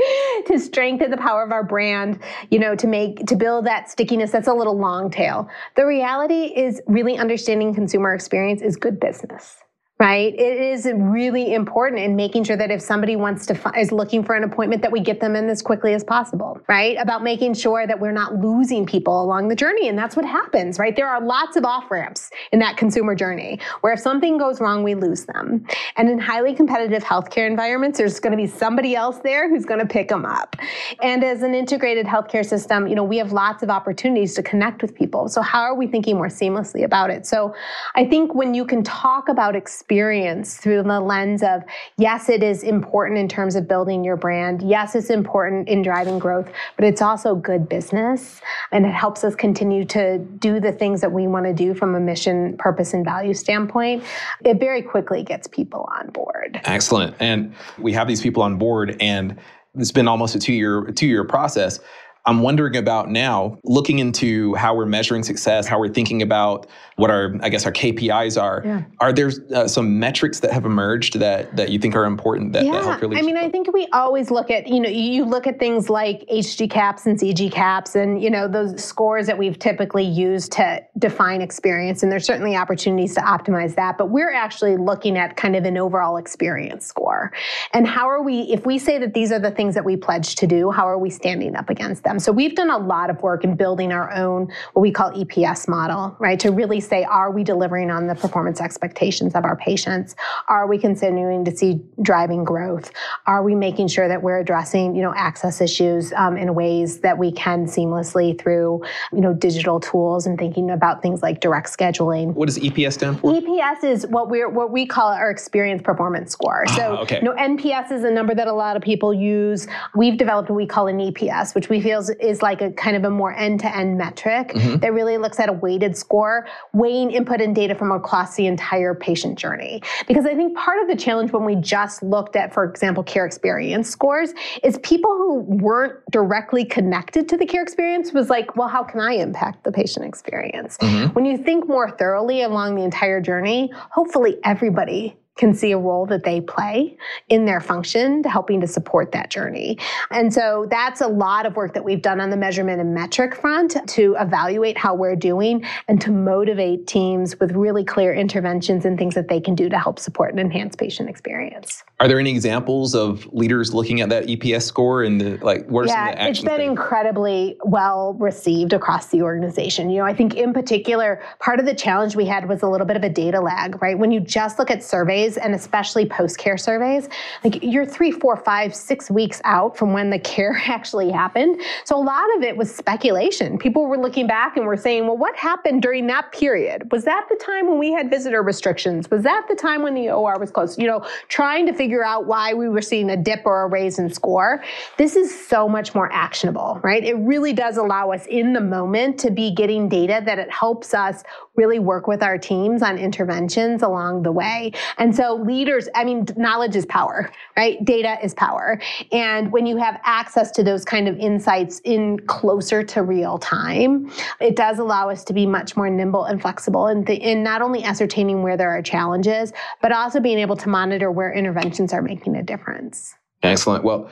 to 0.47 0.59
strengthen 0.59 1.11
the 1.11 1.17
power 1.17 1.43
of 1.43 1.51
our 1.51 1.65
brand, 1.65 2.21
you 2.51 2.59
know, 2.59 2.75
to 2.77 2.87
make 2.87 3.27
to 3.27 3.37
build 3.37 3.67
that 3.67 3.91
stickiness 3.91 4.31
that's 4.31 4.49
a 4.49 4.55
little 4.55 4.77
long 4.77 5.11
tail. 5.11 5.49
The 5.77 5.87
reality 5.87 6.53
is 6.55 6.83
really 6.87 7.17
understanding 7.17 7.75
consumer 7.75 8.15
experience 8.15 8.61
is 8.61 8.77
good 8.77 9.01
business 9.01 9.57
right? 10.01 10.33
It 10.35 10.61
is 10.61 10.89
really 10.95 11.55
important 11.55 12.01
in 12.01 12.15
making 12.15 12.45
sure 12.45 12.57
that 12.57 12.71
if 12.71 12.81
somebody 12.81 13.17
wants 13.17 13.47
to 13.47 13.73
is 13.77 13.91
looking 13.91 14.23
for 14.23 14.37
an 14.37 14.45
appointment 14.45 14.81
that 14.83 14.93
we 14.93 15.01
get 15.01 15.19
them 15.21 15.35
in 15.35 15.49
as 15.49 15.61
quickly 15.61 15.93
as 15.93 16.05
possible 16.05 16.61
right? 16.69 16.97
About 17.01 17.25
making 17.25 17.55
sure 17.55 17.85
that 17.87 17.99
we're 17.99 18.13
not 18.13 18.37
losing 18.37 18.87
people 18.87 19.21
along 19.21 19.49
the 19.49 19.57
journey 19.57 19.89
and 19.89 19.99
that's 19.99 20.15
what 20.15 20.25
happens 20.25 20.79
right? 20.79 20.95
There 20.95 21.09
are 21.09 21.21
lots 21.21 21.57
of 21.57 21.65
off 21.65 21.91
ramps 21.91 22.31
in 22.53 22.61
that 22.61 22.77
consumer 22.77 23.17
journey 23.17 23.59
where 23.81 23.93
if 23.93 23.99
something 23.99 24.39
goes 24.39 24.61
wrong 24.61 24.85
we 24.85 24.95
lose 24.95 25.25
them. 25.25 25.67
And 25.97 26.09
in 26.09 26.21
highly 26.21 26.55
competitive 26.55 27.03
healthcare 27.03 27.49
environments 27.49 27.99
there's 27.99 28.21
going 28.21 28.31
to 28.31 28.37
be 28.37 28.47
somebody 28.47 28.95
else 28.95 29.19
there 29.19 29.49
who's 29.49 29.65
going 29.65 29.81
to 29.81 29.87
pick 29.87 30.09
them 30.09 30.25
up. 30.25 30.55
And 31.03 31.25
as 31.25 31.43
an 31.43 31.55
integrated 31.55 32.07
healthcare 32.07 32.47
system 32.47 32.87
you 32.87 32.95
know 32.95 33.05
we 33.05 33.17
have 33.17 33.33
lots 33.33 33.65
of 33.65 33.69
opportunities 33.71 34.35
to 34.35 34.45
connect 34.45 34.81
with 34.81 34.95
people. 34.95 35.29
So 35.29 35.43
how 35.43 35.63
are 35.63 35.75
we 35.75 35.89
thinking 35.89 36.17
more 36.17 36.29
seamlessly 36.29 36.85
about 36.85 37.11
it? 37.11 37.27
So 37.27 37.53
i 37.97 38.05
think 38.05 38.35
when 38.35 38.55
you 38.55 38.65
can 38.65 38.85
talk 38.85 39.29
about 39.29 39.57
experience 39.57 39.88
experience 39.89 40.59
through 40.59 40.83
the 40.83 41.01
lens 41.01 41.43
of 41.43 41.63
yes, 41.97 42.29
it 42.29 42.43
is 42.43 42.63
important 42.63 43.19
in 43.19 43.27
terms 43.27 43.57
of 43.57 43.67
building 43.67 44.05
your 44.05 44.17
brand. 44.17 44.61
Yes, 44.61 44.95
it's 44.95 45.09
important 45.09 45.67
in 45.67 45.81
driving 45.81 46.19
growth, 46.19 46.47
but 46.77 46.85
it's 46.85 47.01
also 47.01 47.35
good 47.35 47.71
business 47.71 48.43
and 48.71 48.85
it 48.85 48.93
helps 48.93 49.25
us 49.25 49.35
continue 49.35 49.87
to 49.87 50.19
do 50.19 50.61
the 50.61 50.73
things 50.73 51.01
that 51.01 51.11
we 51.11 51.27
want 51.27 51.47
to 51.47 51.55
do 51.55 51.73
from 51.73 51.95
a 51.95 52.01
mission, 52.01 52.55
purpose, 52.59 52.93
and 52.93 53.03
value 53.03 53.33
standpoint. 53.33 54.05
It 54.45 54.61
very 54.61 54.83
quickly 54.83 55.23
gets 55.23 55.47
people 55.47 55.89
on 55.99 56.11
board. 56.11 56.61
Excellent. 56.65 57.17
And 57.19 57.55
we 57.79 57.95
have 57.95 58.09
these 58.09 58.21
people 58.21 58.43
on 58.43 58.59
board 58.59 58.95
and 59.01 59.39
it's 59.75 59.93
been 59.93 60.09
almost 60.09 60.35
a 60.35 60.39
two 60.39 60.53
year 60.53 60.85
two 60.95 61.07
year 61.07 61.25
process. 61.25 61.81
I'm 62.29 62.43
wondering 62.43 62.77
about 62.77 63.11
now, 63.11 63.59
looking 63.65 64.01
into 64.01 64.55
how 64.55 64.75
we're 64.75 64.85
measuring 64.85 65.23
success, 65.23 65.67
how 65.67 65.81
we're 65.81 65.89
thinking 65.89 66.21
about 66.21 66.67
what 66.97 67.11
our, 67.11 67.35
I 67.41 67.49
guess, 67.49 67.65
our 67.65 67.73
KPIs 67.73 68.41
are. 68.41 68.61
Yeah. 68.63 68.83
Are 69.01 69.15
there 69.15 69.33
uh, 69.55 69.67
some 69.67 69.99
metrics 69.99 70.41
that 70.41 70.53
have 70.53 70.67
emerged 70.67 71.21
that 71.21 71.57
that 71.57 71.71
you 71.71 71.79
think 71.79 71.97
are 71.97 72.05
important 72.05 72.53
that, 72.53 72.67
yeah. 72.67 72.73
that 72.73 72.85
help 72.85 73.01
really? 73.01 73.17
I 73.17 73.23
mean, 73.23 73.39
I 73.39 73.49
think 73.49 73.73
we 73.73 73.89
always 73.95 74.31
look 74.31 74.51
at, 74.51 74.69
you 74.69 74.79
know, 74.79 74.91
you 74.91 75.25
look 75.25 75.47
at 75.47 75.59
things 75.59 75.89
like 75.89 76.27
HCAHPS 76.31 77.07
and 77.07 77.19
CG-CAHPS, 77.19 77.97
and 77.97 78.23
you 78.23 78.29
know 78.29 78.47
those 78.47 78.85
scores 78.85 79.27
that 79.27 79.39
we've 79.39 79.59
typically 79.59 80.05
used 80.05 80.53
to 80.53 80.83
define 80.99 81.41
experience, 81.41 82.03
and 82.03 82.13
there's 82.13 82.27
certainly 82.27 82.57
opportunities 82.57 83.15
to 83.15 83.23
optimize 83.23 83.75
that. 83.77 83.97
But 83.97 84.11
we're 84.11 84.35
actually 84.35 84.77
looking 84.77 85.17
at 85.17 85.39
kind 85.39 85.57
of 85.57 85.65
an 85.65 85.79
overall 85.79 86.19
experience 86.19 86.85
score, 86.85 87.33
and 87.73 87.89
how 87.89 88.07
are 88.07 88.23
we? 88.23 88.43
If 88.53 88.67
we 88.67 88.79
say 88.79 88.99
that 88.99 89.15
these 89.15 89.33
are 89.33 89.39
the 89.39 89.51
things 89.51 89.75
that 89.77 89.87
we 89.87 89.97
pledge 89.97 90.35
to 90.37 90.47
do, 90.47 90.71
how 90.71 90.87
are 90.87 90.99
we 90.99 91.09
standing 91.09 91.57
up 91.57 91.71
against 91.71 92.05
them? 92.05 92.18
So 92.19 92.33
we've 92.33 92.55
done 92.55 92.71
a 92.71 92.79
lot 92.79 93.11
of 93.11 93.23
work 93.23 93.45
in 93.45 93.57
building 93.57 93.93
our 93.93 94.13
own, 94.13 94.49
what 94.73 94.83
we 94.83 94.91
call 94.91 95.13
EPS 95.13 95.69
model, 95.69 96.17
right? 96.19 96.39
To 96.41 96.51
really 96.51 96.81
say, 96.81 97.05
are 97.05 97.31
we 97.31 97.45
delivering 97.45 97.91
on 97.91 98.07
the 98.07 98.15
performance 98.15 98.61
expectations 98.61 99.35
of 99.35 99.45
our 99.45 99.57
patients? 99.57 100.17
Are 100.49 100.67
we 100.67 100.79
continuing 100.79 101.45
to 101.45 101.57
see 101.57 101.81
driving 102.03 102.45
growth? 102.45 102.91
Are 103.27 103.43
we 103.43 103.55
making 103.55 103.89
sure 103.89 104.09
that 104.09 104.23
we're 104.23 104.39
addressing, 104.39 104.95
you 104.97 105.03
know, 105.03 105.15
access 105.15 105.61
issues 105.61 106.13
um, 106.15 106.37
in 106.37 106.55
ways 106.55 107.01
that 107.01 107.19
we 107.19 107.33
can 107.33 107.67
seamlessly 107.67 108.39
through, 108.41 108.83
you 109.13 109.21
know, 109.21 109.35
digital 109.35 109.81
tools 109.81 110.27
and 110.27 110.39
thinking 110.39 110.71
about 110.71 111.03
things 111.03 111.23
like 111.23 111.41
direct 111.41 111.69
scheduling? 111.69 112.35
What 112.35 112.47
does 112.47 112.59
EPS 112.59 112.95
stand 112.95 113.21
for? 113.21 113.33
EPS 113.33 113.85
is 113.85 114.07
what 114.07 114.29
we're 114.29 114.49
what 114.49 114.71
we 114.71 114.87
call 114.87 115.09
our 115.09 115.31
experience 115.31 115.83
performance 115.83 116.33
score. 116.33 116.65
Ah, 116.69 116.77
so, 116.77 116.97
okay. 116.99 117.17
you 117.17 117.23
know, 117.23 117.35
NPS 117.35 117.93
is 117.93 118.05
a 118.05 118.11
number 118.11 118.35
that 118.35 118.49
a 118.49 118.53
lot 118.53 118.77
of 118.77 118.83
people 118.83 119.13
use. 119.13 119.67
We've 119.95 120.17
developed 120.17 120.51
what 120.51 120.57
we 120.57 120.67
call 120.67 120.87
an 120.89 120.99
EPS, 120.99 121.55
which 121.55 121.69
we 121.69 121.81
feel 121.81 122.08
is 122.11 122.43
like 122.43 122.61
a 122.61 122.71
kind 122.73 122.97
of 122.97 123.05
a 123.05 123.11
more 123.11 123.33
end-to-end 123.35 123.97
metric 123.99 124.49
mm-hmm. 124.49 124.79
that 124.79 124.93
really 124.93 125.19
looks 125.19 125.39
at 125.41 125.49
a 125.49 125.53
weighted 125.53 125.97
score, 125.97 126.47
weighing 126.73 127.11
input 127.11 127.41
and 127.41 127.55
data 127.55 127.75
from 127.75 127.93
across 127.93 128.37
the 128.37 128.47
entire 128.47 128.95
patient 128.95 129.39
journey. 129.39 129.83
Because 130.07 130.27
I 130.27 130.35
think 130.35 130.57
part 130.57 130.81
of 130.83 130.89
the 130.89 130.97
challenge 130.97 131.33
when 131.33 131.45
we 131.45 131.57
just 131.57 132.03
looked 132.03 132.37
at, 132.37 132.53
for 132.53 132.65
example, 132.65 133.03
care 133.03 133.27
experience 133.27 133.89
scores 133.89 134.33
is 134.63 134.79
people 134.79 135.11
who 135.11 135.41
weren't 135.41 135.99
directly 136.11 136.65
connected 136.65 137.29
to 137.29 137.37
the 137.37 137.47
care 137.47 137.63
experience 137.63 138.13
was 138.13 138.31
like, 138.31 138.57
well, 138.57 138.69
how 138.69 138.83
can 138.83 139.01
I 139.01 139.13
impact 139.15 139.65
the 139.65 139.73
patient 139.73 140.05
experience? 140.05 140.77
Mm-hmm. 140.79 141.13
When 141.15 141.25
you 141.25 141.39
think 141.39 141.69
more 141.69 141.91
thoroughly 141.91 142.43
along 142.43 142.77
the 142.77 142.83
entire 142.83 143.21
journey, 143.21 143.73
hopefully 143.91 144.39
everybody 144.45 145.17
can 145.39 145.55
see 145.55 145.73
a 145.73 145.79
role 145.79 146.05
that 146.05 146.25
they 146.25 146.41
play 146.41 146.97
in 147.29 147.47
their 147.47 147.61
function 147.61 148.23
to 148.25 148.29
helping 148.29 148.61
to 148.61 148.67
support 148.67 149.13
that 149.13 149.31
journey. 149.31 149.79
And 150.11 150.35
so 150.35 150.67
that's 150.69 151.01
a 151.01 151.07
lot 151.07 151.47
of 151.47 151.57
work 151.57 151.73
that 151.75 151.85
we've 151.85 152.03
done 152.03 152.21
on 152.21 152.31
the 152.31 152.37
measurement 152.37 152.81
and 152.81 152.93
metric 152.93 153.37
front 153.37 153.77
to 153.89 154.17
evaluate 154.19 154.77
how 154.77 154.95
we're 154.95 155.17
doing 155.17 155.65
and 155.87 156.01
to 156.01 156.11
motivate 156.11 156.87
teams 156.87 157.39
with 157.39 157.53
really 157.53 157.85
clear 157.85 158.13
interventions 158.13 158.85
and 158.85 158.99
things 158.99 159.15
that 159.15 159.29
they 159.29 159.41
can 159.41 159.55
do 159.55 159.69
to 159.69 159.79
help 159.79 159.99
support 159.99 160.33
and 160.33 160.41
enhance 160.41 160.75
patient 160.75 161.09
experience. 161.09 161.85
Are 162.01 162.09
there 162.09 162.19
any 162.19 162.31
examples 162.31 162.95
of 162.95 163.27
leaders 163.33 163.73
looking 163.73 164.01
at 164.01 164.09
that 164.09 164.27
EPS 164.27 164.63
score 164.63 165.05
and 165.05 165.21
the, 165.21 165.37
like 165.39 165.67
what 165.69 165.85
are 165.85 165.87
yeah, 165.87 165.95
some 165.95 166.09
of 166.09 166.15
the 166.15 166.21
actions? 166.21 166.39
It's 166.39 166.49
been 166.49 166.61
incredibly 166.61 167.57
well 167.65 168.15
received 168.15 168.73
across 168.73 169.07
the 169.07 169.23
organization. 169.23 169.89
You 169.89 169.99
know, 169.99 170.05
I 170.05 170.15
think 170.15 170.35
in 170.35 170.53
particular, 170.53 171.23
part 171.39 171.61
of 171.61 171.67
the 171.67 171.75
challenge 171.75 172.17
we 172.17 172.27
had 172.27 172.49
was 172.49 172.63
a 172.63 172.69
little 172.69 172.87
bit 172.87 172.97
of 172.97 173.05
a 173.05 173.09
data 173.09 173.41
lag, 173.41 173.81
right? 173.81 173.97
When 173.97 174.11
you 174.11 174.19
just 174.19 174.59
look 174.59 174.71
at 174.71 174.83
surveys 174.83 175.28
and 175.37 175.55
especially 175.55 176.07
post-care 176.07 176.57
surveys, 176.57 177.09
like 177.45 177.63
you're 177.63 177.87
three, 177.87 178.11
four, 178.11 178.37
five, 178.37 178.75
six 178.75 179.11
weeks 179.11 179.41
out 179.45 179.77
from 179.77 179.93
when 179.93 180.11
the 180.11 180.19
care 180.19 180.61
actually 180.67 181.11
happened. 181.11 181.61
So 181.85 181.97
a 181.97 182.03
lot 182.03 182.25
of 182.37 182.43
it 182.43 182.57
was 182.57 182.75
speculation. 182.75 183.59
People 183.59 183.87
were 183.87 183.99
looking 183.99 184.27
back 184.27 184.57
and 184.57 184.67
were 184.67 184.77
saying, 184.77 185.07
well, 185.07 185.17
what 185.17 185.37
happened 185.37 185.83
during 185.83 186.07
that 186.07 186.33
period? 186.33 186.91
Was 186.93 187.05
that 187.05 187.27
the 187.29 187.37
time 187.37 187.69
when 187.69 187.79
we 187.79 187.93
had 187.93 188.11
visitor 188.11 188.43
restrictions? 188.43 189.11
Was 189.11 189.23
that 189.25 189.47
the 189.49 189.55
time 189.55 189.83
when 189.83 189.95
the 189.95 190.11
OR 190.11 190.39
was 190.39 190.51
closed? 190.51 190.81
You 190.81 190.87
know, 190.87 191.07
trying 191.29 191.67
to 191.67 191.73
figure 191.73 192.05
out 192.05 192.27
why 192.27 192.55
we 192.55 192.69
were 192.69 192.83
seeing 192.83 193.11
a 193.11 193.17
dip 193.17 193.43
or 193.45 193.63
a 193.63 193.67
raise 193.67 193.99
in 193.99 194.13
score. 194.13 194.63
This 194.97 195.17
is 195.17 195.47
so 195.49 195.69
much 195.69 195.95
more 195.95 196.13
actionable, 196.13 196.81
right? 196.83 197.05
It 197.05 197.15
really 197.15 197.53
does 197.53 197.77
allow 197.77 198.13
us 198.13 198.27
in 198.27 198.53
the 198.53 198.61
moment 198.61 199.19
to 199.21 199.31
be 199.31 199.53
getting 199.55 199.89
data 199.89 200.23
that 200.25 200.39
it 200.39 200.51
helps 200.51 200.95
us 200.95 201.23
really 201.59 201.81
work 201.81 202.07
with 202.07 202.23
our 202.23 202.39
teams 202.39 202.83
on 202.83 202.97
interventions 202.97 203.83
along 203.83 204.23
the 204.23 204.33
way. 204.33 204.73
And 204.97 205.15
so 205.15 205.35
leaders, 205.35 205.89
I 205.95 206.05
mean, 206.05 206.27
knowledge 206.37 206.77
is 206.77 206.87
power, 206.87 207.31
right? 207.57 207.85
Data 207.85 208.17
is 208.23 208.33
power. 208.33 208.81
And 209.13 209.53
when 209.53 209.67
you 209.67 209.77
have 209.77 210.01
access 210.05 210.53
to 210.53 210.63
those 210.63 210.85
kind 210.85 211.09
of 211.09 211.19
insights 211.19 211.81
in 211.85 212.21
closer 212.21 212.83
to 212.85 213.03
real 213.03 213.39
time, 213.39 214.11
it 214.41 214.55
does 214.55 214.79
allow 214.79 215.11
us 215.11 215.25
to 215.25 215.33
be 215.35 215.45
much 215.45 215.77
more 215.77 215.91
nimble 215.91 216.25
and 216.25 216.41
flexible 216.41 216.87
in, 216.87 217.05
in 217.07 217.43
not 217.43 217.61
only 217.61 217.83
ascertaining 217.83 218.43
where 218.43 218.57
there 218.57 218.71
are 218.71 218.81
challenges, 218.81 219.53
but 219.83 219.91
also 219.91 220.21
being 220.21 220.39
able 220.39 220.57
to 220.57 220.69
monitor 220.69 221.11
where 221.11 221.33
interventions 221.33 221.93
are 221.93 222.03
making 222.03 222.37
a 222.37 222.43
difference. 222.43 223.15
Excellent. 223.43 223.83
Well, 223.83 224.11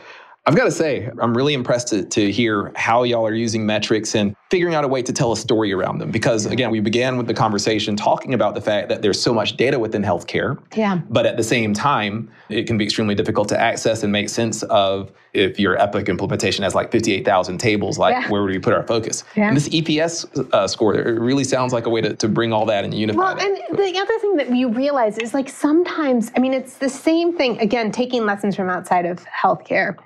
I've 0.49 0.55
got 0.55 0.65
to 0.65 0.71
say, 0.71 1.11
I'm 1.21 1.37
really 1.37 1.55
impressed 1.55 1.89
to, 1.89 2.05
to 2.05 2.31
hear 2.31 2.71
how 2.77 3.03
y'all 3.03 3.27
are 3.27 3.35
using 3.35 3.67
metrics 3.67 4.15
and 4.15 4.37
figuring 4.49 4.77
out 4.77 4.85
a 4.85 4.89
way 4.89 5.03
to 5.03 5.13
tell 5.13 5.33
a 5.33 5.37
story 5.37 5.73
around 5.73 5.99
them. 5.99 6.13
Because 6.13 6.47
again, 6.47 6.71
we 6.71 6.79
began 6.79 7.17
with 7.17 7.27
the 7.27 7.35
conversation 7.35 7.97
talking 7.97 8.33
about 8.33 8.55
the 8.55 8.61
fact 8.61 8.89
that 8.91 9.03
there's 9.03 9.21
so 9.21 9.35
much 9.35 9.57
data 9.57 9.77
within 9.77 10.03
healthcare. 10.03 10.57
Yeah. 10.77 11.01
But 11.11 11.27
at 11.27 11.37
the 11.37 11.43
same 11.43 11.75
time, 11.75 12.31
it 12.49 12.69
can 12.69 12.79
be 12.79 12.85
extremely 12.85 13.17
difficult 13.17 13.49
to 13.49 13.61
access 13.61 14.05
and 14.05 14.13
make 14.13 14.29
sense 14.29 14.63
of 14.65 15.11
if 15.33 15.59
your 15.59 15.77
Epic 15.83 16.09
implementation 16.09 16.63
has 16.63 16.77
like 16.77 16.93
58,000 16.93 17.59
tables, 17.59 17.99
like 17.99 18.13
yeah. 18.13 18.29
where 18.31 18.43
would 18.43 18.53
we 18.53 18.61
put 18.61 18.73
our 18.73 18.87
focus? 18.87 19.25
Yeah. 19.35 19.49
And 19.49 19.57
this 19.57 19.69
EPS 19.69 20.53
uh, 20.53 20.69
score, 20.69 20.95
it 20.95 21.21
really 21.21 21.43
sounds 21.43 21.73
like 21.73 21.87
a 21.87 21.91
way 21.91 22.03
to, 22.03 22.15
to 22.15 22.29
bring 22.29 22.53
all 22.53 22.67
that 22.67 22.85
and 22.85 22.95
unify 22.95 23.19
well, 23.19 23.37
and 23.37 23.57
the 23.77 23.99
other 23.99 24.19
thing 24.21 24.37
that 24.37 24.55
you 24.55 24.69
realize 24.69 25.19
is 25.19 25.35
like 25.35 25.49
sometimes, 25.49 26.31
I 26.37 26.39
mean, 26.39 26.55
it's 26.55 26.79
the 26.79 26.89
same 26.89 27.37
thing, 27.37 27.59
again, 27.59 27.91
taking 27.91 28.25
lessons 28.25 28.55
from 28.55 28.71
outside 28.71 29.07
of 29.07 29.25
healthcare 29.25 29.97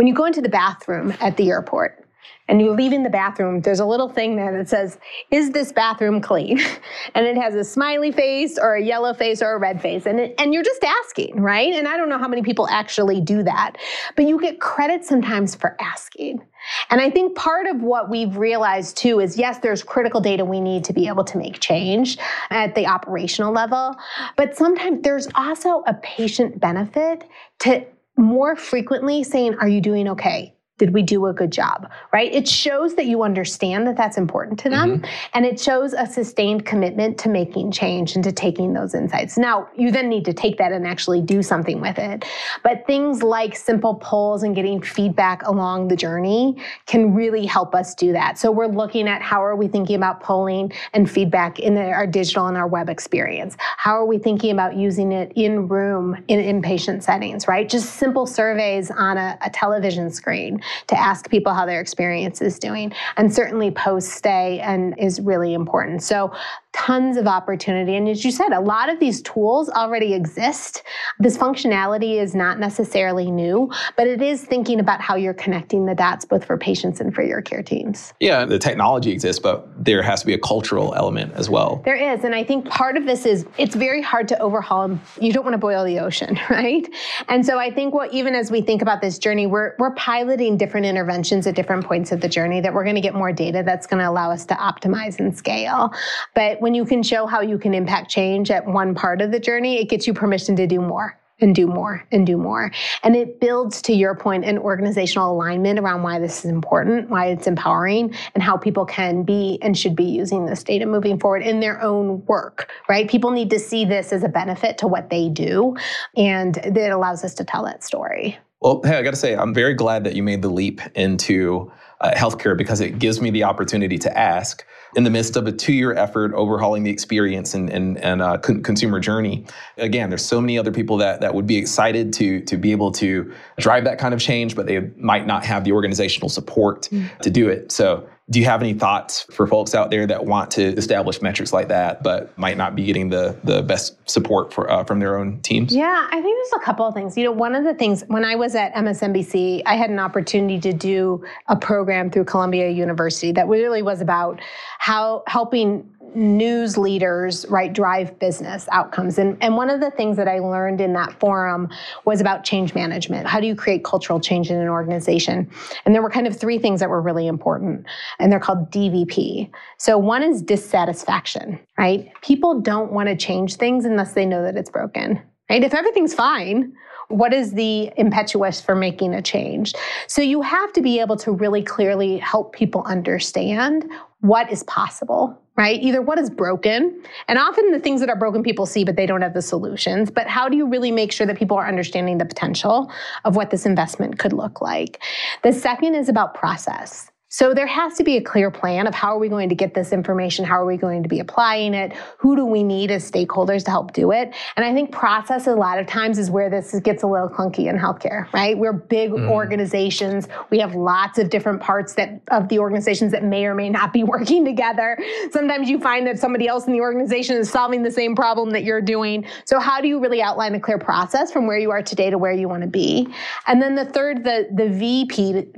when 0.00 0.06
you 0.06 0.14
go 0.14 0.24
into 0.24 0.40
the 0.40 0.48
bathroom 0.48 1.12
at 1.20 1.36
the 1.36 1.50
airport 1.50 2.06
and 2.48 2.62
you 2.62 2.72
leave 2.72 2.94
in 2.94 3.02
the 3.02 3.10
bathroom, 3.10 3.60
there's 3.60 3.80
a 3.80 3.84
little 3.84 4.08
thing 4.08 4.34
there 4.34 4.50
that 4.56 4.66
says, 4.66 4.96
Is 5.30 5.50
this 5.50 5.72
bathroom 5.72 6.22
clean? 6.22 6.58
and 7.14 7.26
it 7.26 7.36
has 7.36 7.54
a 7.54 7.62
smiley 7.62 8.10
face 8.10 8.56
or 8.56 8.76
a 8.76 8.82
yellow 8.82 9.12
face 9.12 9.42
or 9.42 9.52
a 9.52 9.58
red 9.58 9.82
face. 9.82 10.06
And, 10.06 10.18
it, 10.18 10.34
and 10.38 10.54
you're 10.54 10.62
just 10.62 10.82
asking, 10.82 11.42
right? 11.42 11.74
And 11.74 11.86
I 11.86 11.98
don't 11.98 12.08
know 12.08 12.16
how 12.16 12.28
many 12.28 12.40
people 12.40 12.66
actually 12.68 13.20
do 13.20 13.42
that, 13.42 13.72
but 14.16 14.24
you 14.24 14.40
get 14.40 14.58
credit 14.58 15.04
sometimes 15.04 15.54
for 15.54 15.76
asking. 15.78 16.40
And 16.88 16.98
I 16.98 17.10
think 17.10 17.36
part 17.36 17.66
of 17.66 17.82
what 17.82 18.08
we've 18.08 18.38
realized 18.38 18.96
too 18.96 19.20
is 19.20 19.36
yes, 19.36 19.58
there's 19.58 19.82
critical 19.82 20.22
data 20.22 20.46
we 20.46 20.62
need 20.62 20.82
to 20.84 20.94
be 20.94 21.08
able 21.08 21.24
to 21.24 21.36
make 21.36 21.60
change 21.60 22.16
at 22.48 22.74
the 22.74 22.86
operational 22.86 23.52
level, 23.52 23.96
but 24.38 24.56
sometimes 24.56 25.02
there's 25.02 25.28
also 25.34 25.82
a 25.86 25.92
patient 25.92 26.58
benefit 26.58 27.24
to 27.58 27.84
more 28.20 28.54
frequently 28.56 29.24
saying, 29.24 29.56
Are 29.56 29.68
you 29.68 29.80
doing 29.80 30.08
okay? 30.08 30.54
Did 30.80 30.94
we 30.94 31.02
do 31.02 31.26
a 31.26 31.32
good 31.32 31.52
job 31.52 31.90
right? 32.12 32.32
It 32.32 32.48
shows 32.48 32.94
that 32.94 33.06
you 33.06 33.22
understand 33.22 33.86
that 33.86 33.96
that's 33.96 34.16
important 34.16 34.58
to 34.60 34.70
them 34.70 35.00
mm-hmm. 35.00 35.28
and 35.34 35.44
it 35.44 35.60
shows 35.60 35.92
a 35.92 36.06
sustained 36.06 36.64
commitment 36.64 37.18
to 37.18 37.28
making 37.28 37.72
change 37.72 38.14
and 38.14 38.24
to 38.24 38.32
taking 38.32 38.72
those 38.72 38.94
insights. 38.94 39.36
Now 39.36 39.68
you 39.76 39.90
then 39.90 40.08
need 40.08 40.24
to 40.24 40.32
take 40.32 40.58
that 40.58 40.72
and 40.72 40.86
actually 40.86 41.20
do 41.20 41.42
something 41.42 41.80
with 41.80 41.98
it. 41.98 42.24
But 42.62 42.86
things 42.86 43.22
like 43.22 43.54
simple 43.54 43.94
polls 43.96 44.42
and 44.42 44.54
getting 44.54 44.80
feedback 44.80 45.42
along 45.44 45.88
the 45.88 45.96
journey 45.96 46.56
can 46.86 47.14
really 47.14 47.44
help 47.46 47.74
us 47.74 47.94
do 47.94 48.12
that. 48.12 48.38
So 48.38 48.50
we're 48.50 48.66
looking 48.66 49.06
at 49.06 49.22
how 49.22 49.44
are 49.44 49.56
we 49.56 49.68
thinking 49.68 49.96
about 49.96 50.20
polling 50.20 50.72
and 50.94 51.10
feedback 51.10 51.58
in 51.58 51.76
our 51.76 52.06
digital 52.06 52.46
and 52.46 52.56
our 52.56 52.66
web 52.66 52.88
experience? 52.88 53.56
How 53.76 53.92
are 53.92 54.06
we 54.06 54.18
thinking 54.18 54.52
about 54.52 54.76
using 54.76 55.12
it 55.12 55.32
in 55.36 55.68
room 55.68 56.16
in 56.28 56.40
inpatient 56.40 57.02
settings 57.02 57.46
right? 57.46 57.68
Just 57.68 57.96
simple 57.96 58.26
surveys 58.26 58.90
on 58.90 59.18
a, 59.18 59.38
a 59.42 59.50
television 59.50 60.10
screen 60.10 60.60
to 60.88 60.98
ask 60.98 61.30
people 61.30 61.54
how 61.54 61.66
their 61.66 61.80
experience 61.80 62.40
is 62.40 62.58
doing. 62.58 62.92
And 63.16 63.32
certainly 63.32 63.70
post 63.70 64.10
stay 64.10 64.60
and 64.60 64.94
is 64.98 65.20
really 65.20 65.54
important. 65.54 66.02
So 66.02 66.32
tons 66.72 67.16
of 67.16 67.26
opportunity. 67.26 67.96
And 67.96 68.08
as 68.08 68.24
you 68.24 68.30
said, 68.30 68.52
a 68.52 68.60
lot 68.60 68.88
of 68.88 69.00
these 69.00 69.22
tools 69.22 69.68
already 69.68 70.14
exist. 70.14 70.82
This 71.18 71.36
functionality 71.36 72.20
is 72.20 72.34
not 72.34 72.60
necessarily 72.60 73.30
new, 73.30 73.70
but 73.96 74.06
it 74.06 74.22
is 74.22 74.44
thinking 74.44 74.78
about 74.78 75.00
how 75.00 75.16
you're 75.16 75.34
connecting 75.34 75.86
the 75.86 75.94
dots 75.94 76.24
both 76.24 76.44
for 76.44 76.56
patients 76.56 77.00
and 77.00 77.14
for 77.14 77.22
your 77.22 77.42
care 77.42 77.62
teams. 77.62 78.12
Yeah, 78.20 78.44
the 78.44 78.58
technology 78.58 79.10
exists, 79.10 79.40
but 79.40 79.68
there 79.84 80.02
has 80.02 80.20
to 80.20 80.26
be 80.26 80.34
a 80.34 80.38
cultural 80.38 80.94
element 80.94 81.32
as 81.34 81.50
well. 81.50 81.82
There 81.84 81.96
is. 81.96 82.22
And 82.24 82.34
I 82.34 82.44
think 82.44 82.68
part 82.68 82.96
of 82.96 83.04
this 83.04 83.26
is 83.26 83.46
it's 83.58 83.74
very 83.74 84.02
hard 84.02 84.28
to 84.28 84.38
overhaul. 84.38 84.98
You 85.20 85.32
don't 85.32 85.44
want 85.44 85.54
to 85.54 85.58
boil 85.58 85.84
the 85.84 85.98
ocean, 85.98 86.38
right? 86.50 86.88
And 87.28 87.44
so 87.44 87.58
I 87.58 87.72
think 87.72 87.94
what 87.94 88.12
even 88.12 88.34
as 88.34 88.50
we 88.50 88.60
think 88.60 88.80
about 88.80 89.00
this 89.00 89.18
journey, 89.18 89.46
we're 89.46 89.74
we're 89.78 89.94
piloting 89.94 90.56
different 90.56 90.86
interventions 90.86 91.46
at 91.46 91.56
different 91.56 91.84
points 91.84 92.12
of 92.12 92.20
the 92.20 92.28
journey 92.28 92.60
that 92.60 92.72
we're 92.72 92.84
going 92.84 92.94
to 92.94 93.00
get 93.00 93.14
more 93.14 93.32
data 93.32 93.62
that's 93.64 93.86
going 93.86 94.00
to 94.00 94.08
allow 94.08 94.30
us 94.30 94.44
to 94.46 94.54
optimize 94.54 95.18
and 95.18 95.36
scale. 95.36 95.92
But 96.34 96.59
when 96.60 96.74
you 96.74 96.84
can 96.84 97.02
show 97.02 97.26
how 97.26 97.40
you 97.40 97.58
can 97.58 97.74
impact 97.74 98.10
change 98.10 98.50
at 98.50 98.66
one 98.66 98.94
part 98.94 99.20
of 99.20 99.30
the 99.32 99.40
journey, 99.40 99.80
it 99.80 99.88
gets 99.88 100.06
you 100.06 100.14
permission 100.14 100.56
to 100.56 100.66
do 100.66 100.80
more 100.80 101.18
and 101.40 101.54
do 101.54 101.66
more 101.66 102.06
and 102.12 102.26
do 102.26 102.36
more. 102.36 102.70
And 103.02 103.16
it 103.16 103.40
builds, 103.40 103.80
to 103.82 103.92
your 103.92 104.14
point, 104.14 104.44
an 104.44 104.58
organizational 104.58 105.32
alignment 105.32 105.78
around 105.78 106.02
why 106.02 106.18
this 106.18 106.44
is 106.44 106.50
important, 106.50 107.08
why 107.08 107.26
it's 107.26 107.46
empowering, 107.46 108.14
and 108.34 108.42
how 108.42 108.56
people 108.56 108.84
can 108.84 109.22
be 109.22 109.58
and 109.62 109.76
should 109.76 109.96
be 109.96 110.04
using 110.04 110.46
this 110.46 110.62
data 110.62 110.86
moving 110.86 111.18
forward 111.18 111.42
in 111.42 111.60
their 111.60 111.80
own 111.82 112.24
work, 112.26 112.70
right? 112.88 113.08
People 113.08 113.30
need 113.30 113.50
to 113.50 113.58
see 113.58 113.84
this 113.84 114.12
as 114.12 114.22
a 114.22 114.28
benefit 114.28 114.78
to 114.78 114.86
what 114.86 115.10
they 115.10 115.28
do, 115.28 115.76
and 116.16 116.58
it 116.58 116.92
allows 116.92 117.24
us 117.24 117.34
to 117.36 117.44
tell 117.44 117.64
that 117.64 117.82
story. 117.82 118.38
Well, 118.60 118.82
hey, 118.84 118.98
I 118.98 119.02
got 119.02 119.12
to 119.12 119.16
say, 119.16 119.34
I'm 119.34 119.54
very 119.54 119.72
glad 119.72 120.04
that 120.04 120.14
you 120.14 120.22
made 120.22 120.42
the 120.42 120.50
leap 120.50 120.82
into 120.94 121.72
uh, 122.02 122.10
healthcare 122.14 122.56
because 122.56 122.80
it 122.80 122.98
gives 122.98 123.20
me 123.20 123.30
the 123.30 123.44
opportunity 123.44 123.96
to 123.98 124.18
ask 124.18 124.66
in 124.96 125.04
the 125.04 125.10
midst 125.10 125.36
of 125.36 125.46
a 125.46 125.52
two-year 125.52 125.94
effort 125.94 126.32
overhauling 126.34 126.82
the 126.82 126.90
experience 126.90 127.54
and 127.54 127.70
and, 127.70 127.98
and 127.98 128.22
uh, 128.22 128.38
con- 128.38 128.62
consumer 128.62 129.00
journey. 129.00 129.44
Again, 129.76 130.10
there's 130.10 130.24
so 130.24 130.40
many 130.40 130.58
other 130.58 130.72
people 130.72 130.96
that 130.98 131.20
that 131.20 131.34
would 131.34 131.46
be 131.46 131.56
excited 131.56 132.12
to 132.14 132.40
to 132.42 132.56
be 132.56 132.72
able 132.72 132.92
to 132.92 133.32
drive 133.58 133.84
that 133.84 133.98
kind 133.98 134.14
of 134.14 134.20
change, 134.20 134.56
but 134.56 134.66
they 134.66 134.80
might 134.96 135.26
not 135.26 135.44
have 135.44 135.64
the 135.64 135.72
organizational 135.72 136.28
support 136.28 136.88
mm-hmm. 136.90 137.06
to 137.20 137.30
do 137.30 137.48
it. 137.48 137.72
So 137.72 138.08
do 138.30 138.38
you 138.38 138.44
have 138.44 138.62
any 138.62 138.74
thoughts 138.74 139.26
for 139.32 139.46
folks 139.46 139.74
out 139.74 139.90
there 139.90 140.06
that 140.06 140.24
want 140.24 140.52
to 140.52 140.62
establish 140.76 141.20
metrics 141.20 141.52
like 141.52 141.68
that, 141.68 142.02
but 142.02 142.36
might 142.38 142.56
not 142.56 142.76
be 142.76 142.84
getting 142.84 143.08
the 143.08 143.36
the 143.42 143.62
best 143.62 143.96
support 144.08 144.52
for, 144.52 144.70
uh, 144.70 144.84
from 144.84 145.00
their 145.00 145.18
own 145.18 145.40
teams? 145.40 145.74
Yeah, 145.74 146.06
I 146.10 146.22
think 146.22 146.38
there's 146.38 146.62
a 146.62 146.64
couple 146.64 146.86
of 146.86 146.94
things. 146.94 147.16
You 147.16 147.24
know, 147.24 147.32
one 147.32 147.56
of 147.56 147.64
the 147.64 147.74
things 147.74 148.04
when 148.06 148.24
I 148.24 148.36
was 148.36 148.54
at 148.54 148.72
MSNBC, 148.74 149.62
I 149.66 149.74
had 149.74 149.90
an 149.90 149.98
opportunity 149.98 150.60
to 150.60 150.72
do 150.72 151.24
a 151.48 151.56
program 151.56 152.10
through 152.10 152.24
Columbia 152.24 152.70
University 152.70 153.32
that 153.32 153.48
really 153.48 153.82
was 153.82 154.00
about 154.00 154.40
how 154.78 155.24
helping 155.26 155.90
news 156.14 156.76
leaders 156.76 157.46
right 157.48 157.72
drive 157.72 158.18
business 158.18 158.68
outcomes. 158.72 159.18
And, 159.18 159.36
and 159.40 159.56
one 159.56 159.70
of 159.70 159.80
the 159.80 159.90
things 159.90 160.16
that 160.16 160.28
i 160.28 160.38
learned 160.38 160.80
in 160.80 160.92
that 160.94 161.18
forum 161.18 161.68
was 162.04 162.20
about 162.20 162.44
change 162.44 162.74
management. 162.74 163.26
How 163.26 163.40
do 163.40 163.46
you 163.46 163.54
create 163.54 163.84
cultural 163.84 164.20
change 164.20 164.50
in 164.50 164.58
an 164.58 164.68
organization? 164.68 165.50
And 165.84 165.94
there 165.94 166.02
were 166.02 166.10
kind 166.10 166.26
of 166.26 166.36
three 166.38 166.58
things 166.58 166.80
that 166.80 166.90
were 166.90 167.00
really 167.02 167.26
important 167.26 167.86
and 168.18 168.30
they're 168.30 168.40
called 168.40 168.70
dvp 168.70 169.50
so 169.78 169.98
one 169.98 170.22
is 170.22 170.42
dissatisfaction 170.42 171.58
right? 171.78 172.10
People 172.22 172.60
don't 172.60 172.92
want 172.92 173.08
to 173.08 173.16
change 173.16 173.56
things 173.56 173.84
unless 173.84 174.12
they 174.12 174.26
know 174.26 174.42
that 174.42 174.56
it's 174.56 174.70
broken 174.70 175.20
right? 175.48 175.64
If 175.64 175.74
everything's 175.74 176.14
fine 176.14 176.72
what 177.10 177.34
is 177.34 177.52
the 177.52 177.90
impetuous 177.96 178.60
for 178.60 178.76
making 178.76 179.14
a 179.14 179.20
change? 179.20 179.74
So 180.06 180.22
you 180.22 180.42
have 180.42 180.72
to 180.74 180.80
be 180.80 181.00
able 181.00 181.16
to 181.16 181.32
really 181.32 181.62
clearly 181.62 182.18
help 182.18 182.54
people 182.54 182.84
understand 182.86 183.90
what 184.20 184.50
is 184.50 184.62
possible 184.64 185.36
right? 185.60 185.82
Either 185.82 186.00
what 186.00 186.18
is 186.18 186.30
broken, 186.30 187.02
and 187.28 187.38
often 187.38 187.70
the 187.70 187.78
things 187.78 188.00
that 188.00 188.08
are 188.08 188.16
broken 188.16 188.42
people 188.42 188.64
see, 188.64 188.82
but 188.82 188.96
they 188.96 189.04
don't 189.04 189.20
have 189.20 189.34
the 189.34 189.42
solutions. 189.42 190.10
But 190.10 190.26
how 190.26 190.48
do 190.48 190.56
you 190.56 190.66
really 190.66 190.90
make 190.90 191.12
sure 191.12 191.26
that 191.26 191.36
people 191.36 191.54
are 191.58 191.68
understanding 191.68 192.16
the 192.16 192.24
potential 192.24 192.90
of 193.26 193.36
what 193.36 193.50
this 193.50 193.66
investment 193.66 194.18
could 194.18 194.32
look 194.32 194.62
like? 194.62 195.02
The 195.42 195.52
second 195.52 195.96
is 195.96 196.08
about 196.08 196.34
process. 196.34 197.09
So 197.32 197.54
there 197.54 197.68
has 197.68 197.94
to 197.94 198.02
be 198.02 198.16
a 198.16 198.20
clear 198.20 198.50
plan 198.50 198.88
of 198.88 198.94
how 198.94 199.14
are 199.14 199.18
we 199.18 199.28
going 199.28 199.50
to 199.50 199.54
get 199.54 199.72
this 199.72 199.92
information? 199.92 200.44
How 200.44 200.60
are 200.60 200.66
we 200.66 200.76
going 200.76 201.04
to 201.04 201.08
be 201.08 201.20
applying 201.20 201.74
it? 201.74 201.92
Who 202.18 202.34
do 202.34 202.44
we 202.44 202.64
need 202.64 202.90
as 202.90 203.08
stakeholders 203.08 203.64
to 203.66 203.70
help 203.70 203.92
do 203.92 204.10
it? 204.10 204.34
And 204.56 204.66
I 204.66 204.74
think 204.74 204.90
process 204.90 205.46
a 205.46 205.54
lot 205.54 205.78
of 205.78 205.86
times 205.86 206.18
is 206.18 206.28
where 206.28 206.50
this 206.50 206.74
gets 206.80 207.04
a 207.04 207.06
little 207.06 207.28
clunky 207.28 207.70
in 207.70 207.78
healthcare, 207.78 208.30
right? 208.32 208.58
We're 208.58 208.72
big 208.72 209.12
mm. 209.12 209.30
organizations. 209.30 210.26
We 210.50 210.58
have 210.58 210.74
lots 210.74 211.18
of 211.20 211.30
different 211.30 211.60
parts 211.60 211.94
that 211.94 212.20
of 212.32 212.48
the 212.48 212.58
organizations 212.58 213.12
that 213.12 213.22
may 213.22 213.46
or 213.46 213.54
may 213.54 213.70
not 213.70 213.92
be 213.92 214.02
working 214.10 214.44
together. 214.44 214.98
Sometimes 215.30 215.70
you 215.70 215.78
find 215.78 216.08
that 216.08 216.18
somebody 216.18 216.48
else 216.48 216.66
in 216.66 216.72
the 216.72 216.80
organization 216.80 217.36
is 217.36 217.48
solving 217.48 217.84
the 217.84 217.92
same 217.92 218.16
problem 218.16 218.50
that 218.50 218.64
you're 218.64 218.82
doing. 218.82 219.24
So 219.44 219.60
how 219.60 219.80
do 219.80 219.86
you 219.86 220.00
really 220.00 220.20
outline 220.20 220.56
a 220.56 220.60
clear 220.60 220.78
process 220.78 221.30
from 221.30 221.46
where 221.46 221.58
you 221.60 221.70
are 221.70 221.80
today 221.80 222.10
to 222.10 222.18
where 222.18 222.32
you 222.32 222.48
want 222.48 222.62
to 222.62 222.68
be? 222.68 223.06
And 223.46 223.62
then 223.62 223.76
the 223.76 223.84
third, 223.84 224.24
the 224.24 224.48
the 224.52 224.68
V 224.68 225.06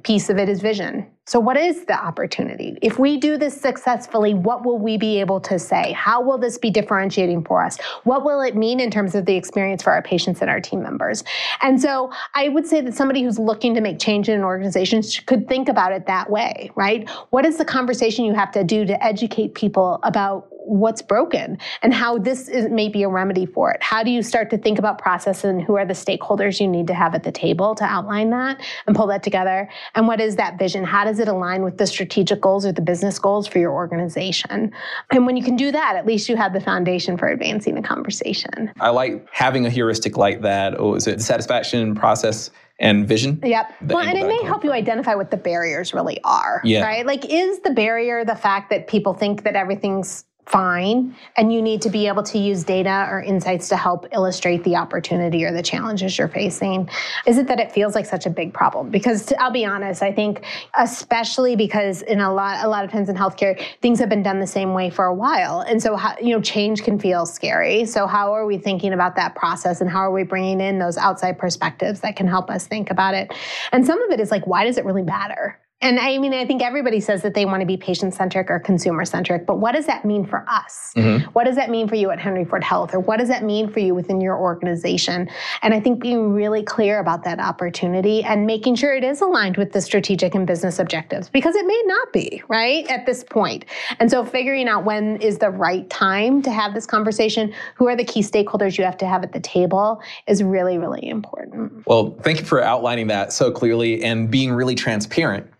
piece 0.02 0.28
of 0.28 0.36
it 0.36 0.50
is 0.50 0.60
vision 0.60 1.06
so, 1.24 1.38
what 1.38 1.56
is 1.56 1.84
the 1.84 1.94
opportunity? 1.94 2.76
If 2.82 2.98
we 2.98 3.16
do 3.16 3.36
this 3.36 3.58
successfully, 3.58 4.34
what 4.34 4.64
will 4.64 4.80
we 4.80 4.98
be 4.98 5.20
able 5.20 5.40
to 5.42 5.56
say? 5.56 5.92
How 5.92 6.20
will 6.20 6.36
this 6.36 6.58
be 6.58 6.68
differentiating 6.68 7.44
for 7.44 7.64
us? 7.64 7.78
What 8.02 8.24
will 8.24 8.40
it 8.40 8.56
mean 8.56 8.80
in 8.80 8.90
terms 8.90 9.14
of 9.14 9.24
the 9.24 9.36
experience 9.36 9.84
for 9.84 9.92
our 9.92 10.02
patients 10.02 10.40
and 10.40 10.50
our 10.50 10.60
team 10.60 10.82
members? 10.82 11.22
And 11.62 11.80
so, 11.80 12.12
I 12.34 12.48
would 12.48 12.66
say 12.66 12.80
that 12.80 12.94
somebody 12.94 13.22
who's 13.22 13.38
looking 13.38 13.72
to 13.76 13.80
make 13.80 14.00
change 14.00 14.28
in 14.28 14.34
an 14.34 14.42
organization 14.42 15.00
could 15.26 15.48
think 15.48 15.68
about 15.68 15.92
it 15.92 16.06
that 16.06 16.28
way, 16.28 16.72
right? 16.74 17.08
What 17.30 17.46
is 17.46 17.56
the 17.56 17.64
conversation 17.64 18.24
you 18.24 18.34
have 18.34 18.50
to 18.52 18.64
do 18.64 18.84
to 18.84 19.04
educate 19.04 19.54
people 19.54 20.00
about 20.02 20.51
what's 20.64 21.02
broken 21.02 21.58
and 21.82 21.92
how 21.92 22.18
this 22.18 22.48
is 22.48 22.68
maybe 22.70 23.02
a 23.02 23.08
remedy 23.08 23.46
for 23.46 23.70
it. 23.70 23.82
How 23.82 24.02
do 24.02 24.10
you 24.10 24.22
start 24.22 24.50
to 24.50 24.58
think 24.58 24.78
about 24.78 24.98
process 24.98 25.44
and 25.44 25.62
who 25.62 25.76
are 25.76 25.84
the 25.84 25.94
stakeholders 25.94 26.60
you 26.60 26.68
need 26.68 26.86
to 26.86 26.94
have 26.94 27.14
at 27.14 27.22
the 27.22 27.32
table 27.32 27.74
to 27.74 27.84
outline 27.84 28.30
that 28.30 28.60
and 28.86 28.94
pull 28.94 29.06
that 29.08 29.22
together? 29.22 29.68
And 29.94 30.06
what 30.06 30.20
is 30.20 30.36
that 30.36 30.58
vision? 30.58 30.84
How 30.84 31.04
does 31.04 31.18
it 31.18 31.28
align 31.28 31.62
with 31.62 31.78
the 31.78 31.86
strategic 31.86 32.40
goals 32.40 32.64
or 32.64 32.72
the 32.72 32.82
business 32.82 33.18
goals 33.18 33.46
for 33.46 33.58
your 33.58 33.72
organization? 33.72 34.72
And 35.10 35.26
when 35.26 35.36
you 35.36 35.42
can 35.42 35.56
do 35.56 35.72
that, 35.72 35.96
at 35.96 36.06
least 36.06 36.28
you 36.28 36.36
have 36.36 36.52
the 36.52 36.60
foundation 36.60 37.16
for 37.16 37.28
advancing 37.28 37.74
the 37.74 37.82
conversation. 37.82 38.72
I 38.80 38.90
like 38.90 39.26
having 39.32 39.66
a 39.66 39.70
heuristic 39.70 40.16
like 40.16 40.42
that. 40.42 40.78
Oh, 40.78 40.94
is 40.94 41.06
it 41.06 41.20
satisfaction 41.20 41.94
process 41.94 42.50
and 42.82 43.06
vision. 43.06 43.40
Yep. 43.42 43.74
Well, 43.82 44.00
and 44.00 44.18
it 44.18 44.26
may 44.26 44.42
help 44.42 44.64
you 44.64 44.72
identify 44.72 45.14
what 45.14 45.30
the 45.30 45.36
barriers 45.36 45.94
really 45.94 46.18
are. 46.24 46.60
Yeah. 46.64 46.84
Right? 46.84 47.06
Like, 47.06 47.24
is 47.30 47.60
the 47.60 47.70
barrier 47.70 48.24
the 48.24 48.34
fact 48.34 48.70
that 48.70 48.88
people 48.88 49.14
think 49.14 49.44
that 49.44 49.54
everything's 49.54 50.24
fine. 50.46 51.14
And 51.36 51.52
you 51.52 51.62
need 51.62 51.82
to 51.82 51.90
be 51.90 52.08
able 52.08 52.24
to 52.24 52.38
use 52.38 52.64
data 52.64 53.06
or 53.08 53.22
insights 53.22 53.68
to 53.68 53.76
help 53.76 54.06
illustrate 54.12 54.64
the 54.64 54.76
opportunity 54.76 55.44
or 55.44 55.52
the 55.52 55.62
challenges 55.62 56.18
you're 56.18 56.28
facing. 56.28 56.90
Is 57.26 57.38
it 57.38 57.46
that 57.46 57.60
it 57.60 57.70
feels 57.70 57.94
like 57.94 58.06
such 58.06 58.26
a 58.26 58.30
big 58.30 58.52
problem? 58.52 58.90
Because 58.90 59.24
to, 59.26 59.40
I'll 59.40 59.52
be 59.52 59.64
honest, 59.64 60.02
I 60.02 60.12
think 60.12 60.44
especially 60.76 61.54
because 61.54 62.02
in 62.02 62.20
a 62.20 62.32
lot 62.32 62.64
a 62.64 62.68
lot 62.68 62.84
of 62.84 62.90
times 62.90 63.08
in 63.08 63.16
healthcare, 63.16 63.62
things 63.80 64.00
have 64.00 64.08
been 64.08 64.22
done 64.22 64.40
the 64.40 64.46
same 64.46 64.74
way 64.74 64.90
for 64.90 65.04
a 65.04 65.14
while. 65.14 65.60
And 65.60 65.80
so 65.80 65.94
how, 65.96 66.16
you 66.20 66.34
know, 66.34 66.40
change 66.40 66.82
can 66.82 66.98
feel 66.98 67.24
scary. 67.24 67.86
So 67.86 68.06
how 68.06 68.32
are 68.32 68.44
we 68.44 68.58
thinking 68.58 68.92
about 68.92 69.16
that 69.16 69.36
process 69.36 69.80
and 69.80 69.88
how 69.88 70.00
are 70.00 70.12
we 70.12 70.24
bringing 70.24 70.60
in 70.60 70.78
those 70.78 70.96
outside 70.96 71.38
perspectives 71.38 72.00
that 72.00 72.16
can 72.16 72.26
help 72.26 72.50
us 72.50 72.66
think 72.66 72.90
about 72.90 73.14
it? 73.14 73.32
And 73.70 73.86
some 73.86 74.02
of 74.02 74.10
it 74.10 74.18
is 74.18 74.30
like 74.30 74.46
why 74.46 74.64
does 74.64 74.76
it 74.76 74.84
really 74.84 75.02
matter? 75.02 75.61
And 75.82 75.98
I 75.98 76.16
mean, 76.18 76.32
I 76.32 76.46
think 76.46 76.62
everybody 76.62 77.00
says 77.00 77.22
that 77.22 77.34
they 77.34 77.44
want 77.44 77.60
to 77.60 77.66
be 77.66 77.76
patient 77.76 78.14
centric 78.14 78.48
or 78.50 78.60
consumer 78.60 79.04
centric, 79.04 79.46
but 79.46 79.58
what 79.58 79.72
does 79.72 79.86
that 79.86 80.04
mean 80.04 80.24
for 80.24 80.44
us? 80.48 80.92
Mm-hmm. 80.96 81.30
What 81.32 81.44
does 81.44 81.56
that 81.56 81.70
mean 81.70 81.88
for 81.88 81.96
you 81.96 82.10
at 82.10 82.20
Henry 82.20 82.44
Ford 82.44 82.62
Health? 82.62 82.94
Or 82.94 83.00
what 83.00 83.18
does 83.18 83.28
that 83.28 83.42
mean 83.42 83.68
for 83.68 83.80
you 83.80 83.94
within 83.94 84.20
your 84.20 84.38
organization? 84.38 85.28
And 85.62 85.74
I 85.74 85.80
think 85.80 86.00
being 86.00 86.32
really 86.32 86.62
clear 86.62 87.00
about 87.00 87.24
that 87.24 87.40
opportunity 87.40 88.22
and 88.22 88.46
making 88.46 88.76
sure 88.76 88.94
it 88.94 89.02
is 89.02 89.20
aligned 89.20 89.56
with 89.56 89.72
the 89.72 89.80
strategic 89.80 90.34
and 90.34 90.46
business 90.46 90.78
objectives, 90.78 91.28
because 91.28 91.56
it 91.56 91.66
may 91.66 91.82
not 91.86 92.12
be, 92.12 92.42
right, 92.48 92.86
at 92.88 93.04
this 93.04 93.24
point. 93.24 93.64
And 93.98 94.10
so 94.10 94.24
figuring 94.24 94.68
out 94.68 94.84
when 94.84 95.16
is 95.16 95.38
the 95.38 95.50
right 95.50 95.88
time 95.90 96.42
to 96.42 96.50
have 96.52 96.74
this 96.74 96.86
conversation, 96.86 97.52
who 97.74 97.88
are 97.88 97.96
the 97.96 98.04
key 98.04 98.20
stakeholders 98.20 98.78
you 98.78 98.84
have 98.84 98.96
to 98.98 99.06
have 99.06 99.24
at 99.24 99.32
the 99.32 99.40
table 99.40 100.00
is 100.28 100.44
really, 100.44 100.78
really 100.78 101.08
important. 101.08 101.86
Well, 101.88 102.16
thank 102.22 102.38
you 102.38 102.44
for 102.44 102.62
outlining 102.62 103.08
that 103.08 103.32
so 103.32 103.50
clearly 103.50 104.04
and 104.04 104.30
being 104.30 104.52
really 104.52 104.76
transparent 104.76 105.51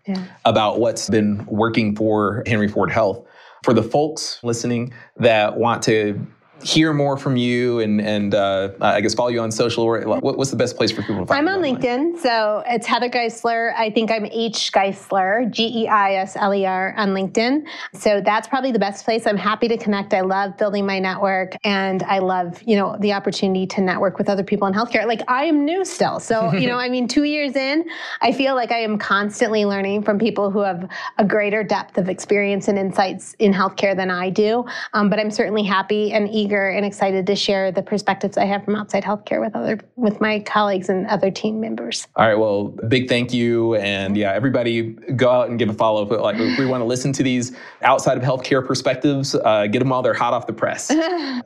about 0.45 0.79
what's 0.79 1.09
been 1.09 1.45
working 1.45 1.95
for 1.95 2.43
Henry 2.45 2.67
Ford 2.67 2.91
Health. 2.91 3.25
For 3.63 3.73
the 3.73 3.83
folks 3.83 4.39
listening 4.43 4.93
that 5.17 5.57
want 5.57 5.83
to 5.83 6.27
hear 6.63 6.93
more 6.93 7.17
from 7.17 7.35
you 7.35 7.79
and 7.79 8.01
and 8.01 8.33
uh, 8.33 8.69
I 8.81 9.01
guess 9.01 9.13
follow 9.13 9.29
you 9.29 9.41
on 9.41 9.51
social? 9.51 9.85
What, 9.85 10.23
what's 10.23 10.51
the 10.51 10.57
best 10.57 10.77
place 10.77 10.91
for 10.91 11.01
people 11.01 11.19
to 11.19 11.25
find? 11.25 11.47
I'm 11.47 11.55
on 11.55 11.61
LinkedIn, 11.61 12.19
so 12.19 12.63
it's 12.65 12.87
Heather 12.87 13.09
Geisler. 13.09 13.73
I 13.75 13.89
think 13.89 14.11
I'm 14.11 14.25
H 14.27 14.71
Geisler, 14.71 15.49
G 15.51 15.83
E 15.83 15.87
I 15.87 16.15
S 16.15 16.35
L 16.35 16.53
E 16.53 16.65
R 16.65 16.93
on 16.97 17.09
LinkedIn. 17.09 17.65
So 17.93 18.21
that's 18.21 18.47
probably 18.47 18.71
the 18.71 18.79
best 18.79 19.05
place. 19.05 19.27
I'm 19.27 19.37
happy 19.37 19.67
to 19.67 19.77
connect. 19.77 20.13
I 20.13 20.21
love 20.21 20.57
building 20.57 20.85
my 20.85 20.99
network, 20.99 21.55
and 21.63 22.03
I 22.03 22.19
love 22.19 22.61
you 22.63 22.75
know 22.75 22.97
the 22.99 23.13
opportunity 23.13 23.67
to 23.67 23.81
network 23.81 24.17
with 24.17 24.29
other 24.29 24.43
people 24.43 24.67
in 24.67 24.73
healthcare. 24.73 25.05
Like 25.05 25.21
I 25.27 25.45
am 25.45 25.65
new 25.65 25.83
still, 25.85 26.19
so 26.19 26.53
you 26.63 26.67
know 26.67 26.77
I 26.77 26.89
mean 26.89 27.07
two 27.07 27.23
years 27.23 27.55
in, 27.55 27.85
I 28.21 28.31
feel 28.31 28.55
like 28.55 28.71
I 28.71 28.79
am 28.79 28.97
constantly 28.97 29.65
learning 29.65 30.03
from 30.03 30.17
people 30.17 30.49
who 30.49 30.59
have 30.59 30.89
a 31.17 31.25
greater 31.25 31.63
depth 31.63 31.97
of 31.97 32.09
experience 32.09 32.67
and 32.67 32.77
insights 32.77 33.35
in 33.39 33.53
healthcare 33.53 33.95
than 33.95 34.09
I 34.09 34.29
do. 34.29 34.65
Um, 34.93 35.09
but 35.09 35.19
I'm 35.19 35.31
certainly 35.31 35.63
happy 35.63 36.13
and 36.13 36.29
eager 36.29 36.52
eager 36.53 36.69
and 36.69 36.85
excited 36.85 37.25
to 37.25 37.35
share 37.35 37.71
the 37.71 37.81
perspectives 37.81 38.37
I 38.37 38.45
have 38.45 38.63
from 38.63 38.75
outside 38.75 39.03
healthcare 39.03 39.39
with 39.39 39.55
other 39.55 39.79
with 39.95 40.21
my 40.21 40.39
colleagues 40.39 40.89
and 40.89 41.07
other 41.07 41.31
team 41.31 41.59
members. 41.59 42.07
All 42.15 42.27
right, 42.27 42.35
well, 42.35 42.67
big 42.87 43.09
thank 43.09 43.33
you, 43.33 43.75
and 43.75 44.15
yeah, 44.15 44.33
everybody 44.33 44.83
go 45.15 45.29
out 45.31 45.49
and 45.49 45.57
give 45.57 45.69
a 45.69 45.73
follow. 45.73 46.05
But 46.05 46.21
like, 46.21 46.37
if 46.37 46.59
we 46.59 46.65
want 46.65 46.81
to 46.81 46.85
listen 46.85 47.11
to 47.13 47.23
these 47.23 47.55
outside 47.81 48.17
of 48.17 48.23
healthcare 48.23 48.65
perspectives, 48.65 49.35
uh, 49.35 49.67
get 49.67 49.79
them 49.79 49.89
while 49.89 50.01
they're 50.01 50.13
hot 50.13 50.33
off 50.33 50.45
the 50.45 50.53
press. 50.53 50.91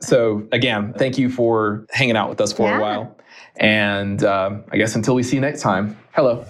so 0.00 0.46
again, 0.52 0.92
thank 0.94 1.16
you 1.16 1.30
for 1.30 1.86
hanging 1.90 2.16
out 2.16 2.28
with 2.28 2.40
us 2.40 2.52
for 2.52 2.68
yeah. 2.68 2.78
a 2.78 2.80
while, 2.80 3.16
and 3.56 4.24
um, 4.24 4.64
I 4.70 4.76
guess 4.76 4.94
until 4.94 5.14
we 5.14 5.22
see 5.22 5.36
you 5.36 5.42
next 5.42 5.62
time. 5.62 5.96
Hello. 6.12 6.44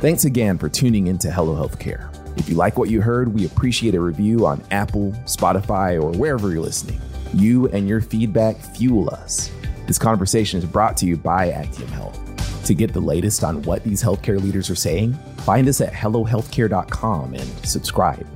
Thanks 0.00 0.24
again 0.24 0.58
for 0.58 0.68
tuning 0.68 1.08
into 1.08 1.30
Hello 1.30 1.56
Healthcare. 1.56 2.14
If 2.38 2.48
you 2.48 2.54
like 2.54 2.78
what 2.78 2.88
you 2.88 3.00
heard, 3.00 3.34
we 3.34 3.46
appreciate 3.46 3.96
a 3.96 4.00
review 4.00 4.46
on 4.46 4.62
Apple, 4.70 5.10
Spotify, 5.24 6.00
or 6.00 6.16
wherever 6.16 6.52
you're 6.52 6.62
listening. 6.62 7.00
You 7.34 7.68
and 7.68 7.88
your 7.88 8.00
feedback 8.00 8.56
fuel 8.56 9.10
us. 9.10 9.50
This 9.86 9.98
conversation 9.98 10.58
is 10.58 10.64
brought 10.64 10.96
to 10.98 11.06
you 11.06 11.16
by 11.16 11.50
Actium 11.50 11.88
Health. 11.88 12.18
To 12.66 12.74
get 12.74 12.92
the 12.92 13.00
latest 13.00 13.44
on 13.44 13.62
what 13.62 13.84
these 13.84 14.02
healthcare 14.02 14.40
leaders 14.42 14.68
are 14.68 14.74
saying, 14.74 15.14
find 15.38 15.68
us 15.68 15.80
at 15.80 15.92
hellohealthcare.com 15.92 17.34
and 17.34 17.66
subscribe. 17.66 18.26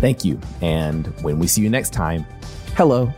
Thank 0.00 0.24
you. 0.24 0.38
And 0.60 1.06
when 1.22 1.38
we 1.38 1.46
see 1.46 1.62
you 1.62 1.70
next 1.70 1.92
time, 1.92 2.26
hello. 2.76 3.12